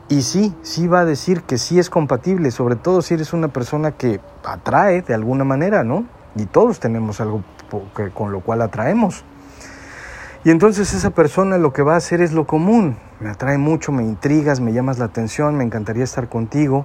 Y 0.09 0.23
sí, 0.23 0.55
sí 0.63 0.89
va 0.89 1.01
a 1.01 1.05
decir 1.05 1.43
que 1.43 1.59
sí 1.59 1.79
es 1.79 1.91
compatible, 1.91 2.51
sobre 2.51 2.77
todo 2.77 3.03
si 3.03 3.15
eres 3.15 3.33
una 3.33 3.49
persona 3.49 3.93
que 3.93 4.21
atrae 4.45 5.03
de 5.03 5.15
alguna 5.15 5.45
manera, 5.45 5.85
¿no? 5.85 6.05
Y 6.35 6.47
todos 6.47 6.81
tenemos 6.81 7.21
algo 7.21 7.43
con 8.15 8.33
lo 8.33 8.41
cual 8.41 8.63
atraemos. 8.63 9.25
Y 10.45 10.51
entonces 10.51 10.93
esa 10.93 11.11
persona 11.11 11.57
lo 11.59 11.73
que 11.73 11.83
va 11.83 11.95
a 11.95 11.99
hacer 11.99 12.21
es 12.21 12.33
lo 12.33 12.47
común. 12.47 12.97
Me 13.21 13.31
atrae 13.31 13.59
mucho, 13.59 13.93
me 13.93 14.03
intrigas, 14.03 14.61
me 14.61 14.73
llamas 14.73 14.99
la 14.99 15.05
atención, 15.05 15.57
me 15.57 15.65
encantaría 15.65 16.05
estar 16.05 16.29
contigo 16.29 16.85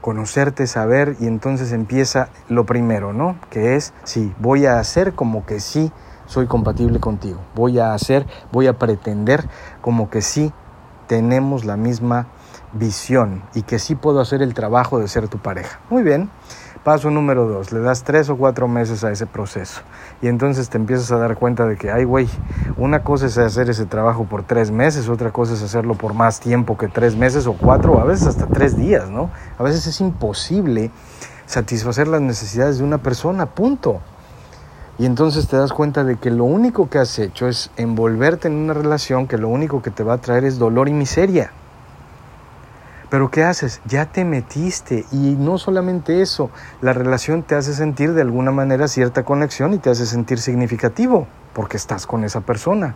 conocerte, 0.00 0.66
saber 0.66 1.16
y 1.20 1.26
entonces 1.26 1.72
empieza 1.72 2.28
lo 2.48 2.66
primero, 2.66 3.12
¿no? 3.12 3.36
Que 3.50 3.76
es, 3.76 3.92
sí, 4.04 4.32
voy 4.38 4.66
a 4.66 4.78
hacer 4.78 5.12
como 5.12 5.46
que 5.46 5.60
sí 5.60 5.92
soy 6.26 6.46
compatible 6.46 7.00
contigo, 7.00 7.40
voy 7.54 7.78
a 7.78 7.92
hacer, 7.92 8.26
voy 8.52 8.66
a 8.66 8.78
pretender 8.78 9.48
como 9.80 10.10
que 10.10 10.22
sí 10.22 10.52
tenemos 11.10 11.64
la 11.64 11.76
misma 11.76 12.28
visión 12.72 13.42
y 13.52 13.62
que 13.62 13.80
sí 13.80 13.96
puedo 13.96 14.20
hacer 14.20 14.42
el 14.42 14.54
trabajo 14.54 15.00
de 15.00 15.08
ser 15.08 15.26
tu 15.26 15.38
pareja. 15.38 15.80
Muy 15.90 16.04
bien, 16.04 16.30
Paso 16.84 17.10
número 17.10 17.46
dos, 17.46 17.72
le 17.72 17.80
das 17.80 18.04
tres 18.04 18.30
o 18.30 18.36
cuatro 18.38 18.66
meses 18.66 19.04
a 19.04 19.10
ese 19.10 19.26
proceso. 19.26 19.82
Y 20.22 20.28
entonces 20.28 20.70
te 20.70 20.78
empiezas 20.78 21.12
a 21.12 21.18
dar 21.18 21.36
cuenta 21.36 21.66
de 21.66 21.76
que, 21.76 21.90
ay, 21.90 22.04
güey, 22.04 22.26
una 22.78 23.02
cosa 23.02 23.26
es 23.26 23.36
hacer 23.36 23.68
ese 23.68 23.84
trabajo 23.84 24.24
por 24.24 24.44
tres 24.44 24.70
meses, 24.70 25.10
otra 25.10 25.30
cosa 25.30 25.52
es 25.52 25.62
hacerlo 25.62 25.94
por 25.94 26.14
más 26.14 26.40
tiempo 26.40 26.78
que 26.78 26.88
tres 26.88 27.16
meses 27.16 27.46
o 27.46 27.52
cuatro, 27.52 28.00
a 28.00 28.04
veces 28.04 28.28
hasta 28.28 28.46
tres 28.46 28.78
días, 28.78 29.10
¿no? 29.10 29.30
A 29.58 29.62
veces 29.62 29.86
es 29.88 30.00
imposible 30.00 30.90
satisfacer 31.44 32.08
las 32.08 32.22
necesidades 32.22 32.78
de 32.78 32.84
una 32.84 32.98
persona, 32.98 33.44
punto. 33.44 34.00
Y 35.00 35.06
entonces 35.06 35.48
te 35.48 35.56
das 35.56 35.72
cuenta 35.72 36.04
de 36.04 36.16
que 36.16 36.30
lo 36.30 36.44
único 36.44 36.90
que 36.90 36.98
has 36.98 37.18
hecho 37.18 37.48
es 37.48 37.70
envolverte 37.78 38.48
en 38.48 38.54
una 38.56 38.74
relación 38.74 39.26
que 39.26 39.38
lo 39.38 39.48
único 39.48 39.80
que 39.80 39.90
te 39.90 40.02
va 40.02 40.12
a 40.12 40.18
traer 40.18 40.44
es 40.44 40.58
dolor 40.58 40.90
y 40.90 40.92
miseria. 40.92 41.52
Pero 43.08 43.30
¿qué 43.30 43.42
haces? 43.42 43.80
Ya 43.86 44.12
te 44.12 44.26
metiste 44.26 45.06
y 45.10 45.36
no 45.38 45.56
solamente 45.56 46.20
eso, 46.20 46.50
la 46.82 46.92
relación 46.92 47.44
te 47.44 47.54
hace 47.54 47.72
sentir 47.72 48.12
de 48.12 48.20
alguna 48.20 48.50
manera 48.50 48.88
cierta 48.88 49.24
conexión 49.24 49.72
y 49.72 49.78
te 49.78 49.88
hace 49.88 50.04
sentir 50.04 50.38
significativo 50.38 51.26
porque 51.54 51.78
estás 51.78 52.06
con 52.06 52.22
esa 52.22 52.42
persona, 52.42 52.94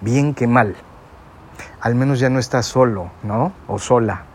bien 0.00 0.34
que 0.34 0.46
mal. 0.46 0.76
Al 1.80 1.96
menos 1.96 2.20
ya 2.20 2.30
no 2.30 2.38
estás 2.38 2.66
solo, 2.66 3.10
¿no? 3.24 3.52
O 3.66 3.80
sola. 3.80 4.26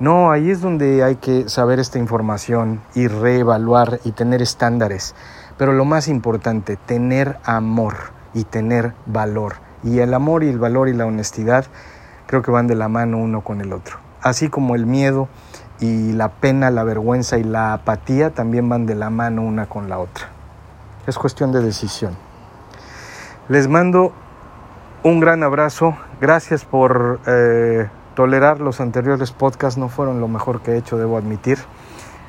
No, 0.00 0.32
ahí 0.32 0.50
es 0.50 0.60
donde 0.60 1.04
hay 1.04 1.16
que 1.16 1.48
saber 1.48 1.78
esta 1.78 2.00
información 2.00 2.80
y 2.96 3.06
reevaluar 3.06 4.00
y 4.04 4.10
tener 4.10 4.42
estándares. 4.42 5.14
Pero 5.56 5.72
lo 5.72 5.84
más 5.84 6.08
importante, 6.08 6.76
tener 6.76 7.38
amor 7.44 7.94
y 8.32 8.44
tener 8.44 8.94
valor. 9.06 9.54
Y 9.82 10.00
el 10.00 10.14
amor 10.14 10.42
y 10.42 10.48
el 10.48 10.58
valor 10.58 10.88
y 10.88 10.94
la 10.94 11.06
honestidad 11.06 11.66
creo 12.26 12.42
que 12.42 12.50
van 12.50 12.66
de 12.66 12.74
la 12.74 12.88
mano 12.88 13.18
uno 13.18 13.42
con 13.42 13.60
el 13.60 13.72
otro. 13.72 13.98
Así 14.22 14.48
como 14.48 14.74
el 14.74 14.86
miedo 14.86 15.28
y 15.80 16.12
la 16.12 16.30
pena, 16.30 16.70
la 16.70 16.84
vergüenza 16.84 17.38
y 17.38 17.44
la 17.44 17.74
apatía 17.74 18.30
también 18.30 18.68
van 18.68 18.86
de 18.86 18.94
la 18.94 19.10
mano 19.10 19.42
una 19.42 19.66
con 19.66 19.88
la 19.88 19.98
otra. 19.98 20.28
Es 21.06 21.18
cuestión 21.18 21.52
de 21.52 21.60
decisión. 21.60 22.16
Les 23.48 23.68
mando 23.68 24.12
un 25.02 25.20
gran 25.20 25.42
abrazo. 25.42 25.96
Gracias 26.20 26.64
por 26.64 27.20
eh, 27.26 27.88
tolerar 28.14 28.60
los 28.60 28.80
anteriores 28.80 29.32
podcasts. 29.32 29.78
No 29.78 29.90
fueron 29.90 30.20
lo 30.20 30.28
mejor 30.28 30.62
que 30.62 30.72
he 30.72 30.76
hecho, 30.78 30.96
debo 30.96 31.18
admitir. 31.18 31.58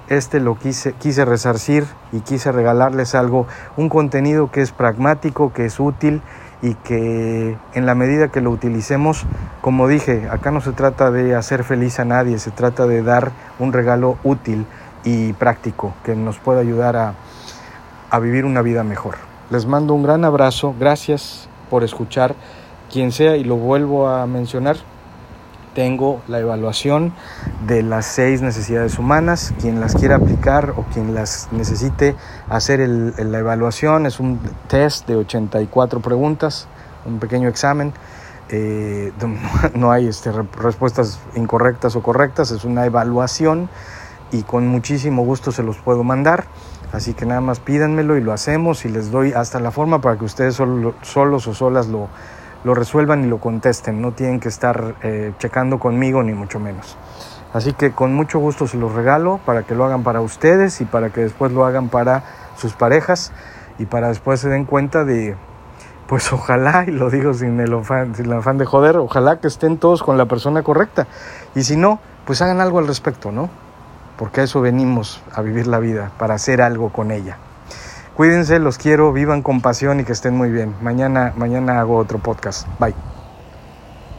Este 0.08 0.40
lo 0.40 0.58
quise, 0.58 0.94
quise 0.94 1.26
resarcir 1.26 1.86
y 2.12 2.20
quise 2.20 2.52
regalarles 2.52 3.16
algo, 3.16 3.48
un 3.76 3.90
contenido 3.90 4.52
que 4.52 4.62
es 4.62 4.72
pragmático, 4.72 5.52
que 5.52 5.66
es 5.66 5.80
útil 5.80 6.22
y 6.62 6.76
que 6.76 7.58
en 7.74 7.86
la 7.86 7.96
medida 7.96 8.28
que 8.30 8.42
lo 8.42 8.52
utilicemos, 8.52 9.26
como 9.62 9.88
dije, 9.88 10.28
acá 10.30 10.52
no 10.52 10.62
se 10.62 10.74
trata 10.74 11.12
de 11.12 11.36
hacer 11.36 11.64
feliz 11.64 12.00
a 12.00 12.06
nadie, 12.06 12.38
se 12.40 12.52
trata 12.52 12.86
de 12.86 13.02
dar 13.02 13.32
un 13.60 13.74
regalo 13.74 14.18
útil 14.24 14.66
y 15.04 15.34
práctico 15.34 15.94
que 16.04 16.16
nos 16.16 16.38
pueda 16.38 16.62
ayudar 16.62 16.96
a, 16.96 17.14
a 18.10 18.20
vivir 18.20 18.46
una 18.46 18.62
vida 18.62 18.84
mejor. 18.84 19.16
Les 19.50 19.66
mando 19.66 19.94
un 19.94 20.04
gran 20.04 20.24
abrazo, 20.24 20.76
gracias 20.80 21.50
por 21.70 21.84
escuchar, 21.84 22.36
quien 22.92 23.12
sea, 23.12 23.38
y 23.38 23.44
lo 23.44 23.58
vuelvo 23.58 24.08
a 24.08 24.26
mencionar, 24.26 24.78
tengo 25.76 26.22
la 26.28 26.40
evaluación 26.40 27.14
de 27.68 27.84
las 27.84 28.08
seis 28.08 28.42
necesidades 28.42 28.98
humanas. 28.98 29.54
Quien 29.62 29.80
las 29.80 29.94
quiera 29.94 30.16
aplicar 30.16 30.72
o 30.76 30.86
quien 30.92 31.14
las 31.14 31.50
necesite 31.52 32.16
hacer 32.50 32.80
la 32.80 33.38
evaluación 33.38 34.08
es 34.08 34.20
un 34.20 34.40
test 34.68 35.08
de 35.08 35.18
84 35.18 36.00
preguntas, 36.00 36.68
un 37.06 37.20
pequeño 37.20 37.48
examen. 37.48 37.94
Eh, 38.50 39.12
no 39.76 39.92
hay 39.92 40.08
este, 40.08 40.32
respuestas 40.32 41.20
incorrectas 41.36 41.96
o 41.96 42.02
correctas, 42.02 42.52
es 42.52 42.64
una 42.64 42.86
evaluación 42.86 43.70
y 44.32 44.44
con 44.44 44.68
muchísimo 44.68 45.24
gusto 45.24 45.52
se 45.52 45.62
los 45.62 45.78
puedo 45.78 46.04
mandar. 46.04 46.46
Así 46.94 47.14
que 47.14 47.26
nada 47.26 47.42
más 47.42 47.60
pídanmelo 47.60 48.16
y 48.16 48.22
lo 48.22 48.32
hacemos 48.32 48.86
y 48.86 48.90
les 48.90 49.12
doy 49.12 49.34
hasta 49.34 49.60
la 49.60 49.72
forma 49.72 50.00
para 50.00 50.18
que 50.18 50.24
ustedes 50.24 50.56
solos 50.56 51.48
o 51.48 51.54
solas 51.54 51.88
lo, 51.88 52.08
lo 52.66 52.74
resuelvan 52.74 53.24
y 53.24 53.28
lo 53.28 53.38
contesten. 53.38 54.02
No 54.02 54.12
tienen 54.12 54.42
que 54.42 54.50
estar 54.50 54.96
eh, 55.04 55.32
checando 55.38 55.80
conmigo 55.80 56.22
ni 56.24 56.34
mucho 56.34 56.60
menos. 56.60 56.98
Así 57.54 57.72
que 57.72 57.92
con 57.92 58.14
mucho 58.14 58.40
gusto 58.40 58.68
se 58.68 58.76
los 58.76 58.92
regalo 58.92 59.40
para 59.46 59.64
que 59.64 59.76
lo 59.76 59.86
hagan 59.86 60.04
para 60.04 60.20
ustedes 60.20 60.82
y 60.82 60.86
para 60.86 61.12
que 61.12 61.22
después 61.22 61.54
lo 61.54 61.64
hagan 61.64 61.88
para 61.88 62.24
sus 62.58 62.74
parejas 62.74 63.32
y 63.80 63.86
para 63.86 64.10
después 64.10 64.42
se 64.42 64.50
den 64.50 64.66
cuenta 64.66 65.06
de, 65.06 65.38
pues 66.08 66.34
ojalá, 66.34 66.84
y 66.88 66.92
lo 66.92 67.10
digo 67.10 67.34
sin 67.34 67.60
el, 67.60 67.74
sin 68.16 68.26
el 68.26 68.34
afán 68.34 68.58
de 68.58 68.66
joder, 68.66 68.98
ojalá 68.98 69.40
que 69.40 69.48
estén 69.48 69.78
todos 69.78 70.04
con 70.04 70.18
la 70.18 70.26
persona 70.26 70.64
correcta. 70.64 71.08
Y 71.54 71.64
si 71.64 71.78
no, 71.78 72.00
pues 72.26 72.42
hagan 72.42 72.60
algo 72.60 72.80
al 72.80 72.88
respecto, 72.88 73.32
¿no? 73.32 73.50
Porque 74.18 74.42
a 74.42 74.44
eso 74.44 74.60
venimos 74.60 75.22
a 75.34 75.42
vivir 75.42 75.68
la 75.68 75.80
vida, 75.80 76.12
para 76.18 76.34
hacer 76.34 76.62
algo 76.62 76.92
con 76.92 77.12
ella. 77.12 77.38
Cuídense, 78.16 78.60
los 78.60 78.78
quiero, 78.78 79.12
vivan 79.12 79.42
con 79.42 79.60
pasión 79.60 80.00
y 80.00 80.06
que 80.06 80.14
estén 80.14 80.38
muy 80.38 80.50
bien. 80.50 80.78
Mañana, 80.82 81.34
mañana 81.36 81.82
hago 81.82 81.98
otro 81.98 82.18
podcast. 82.20 82.66
Bye. 82.80 82.96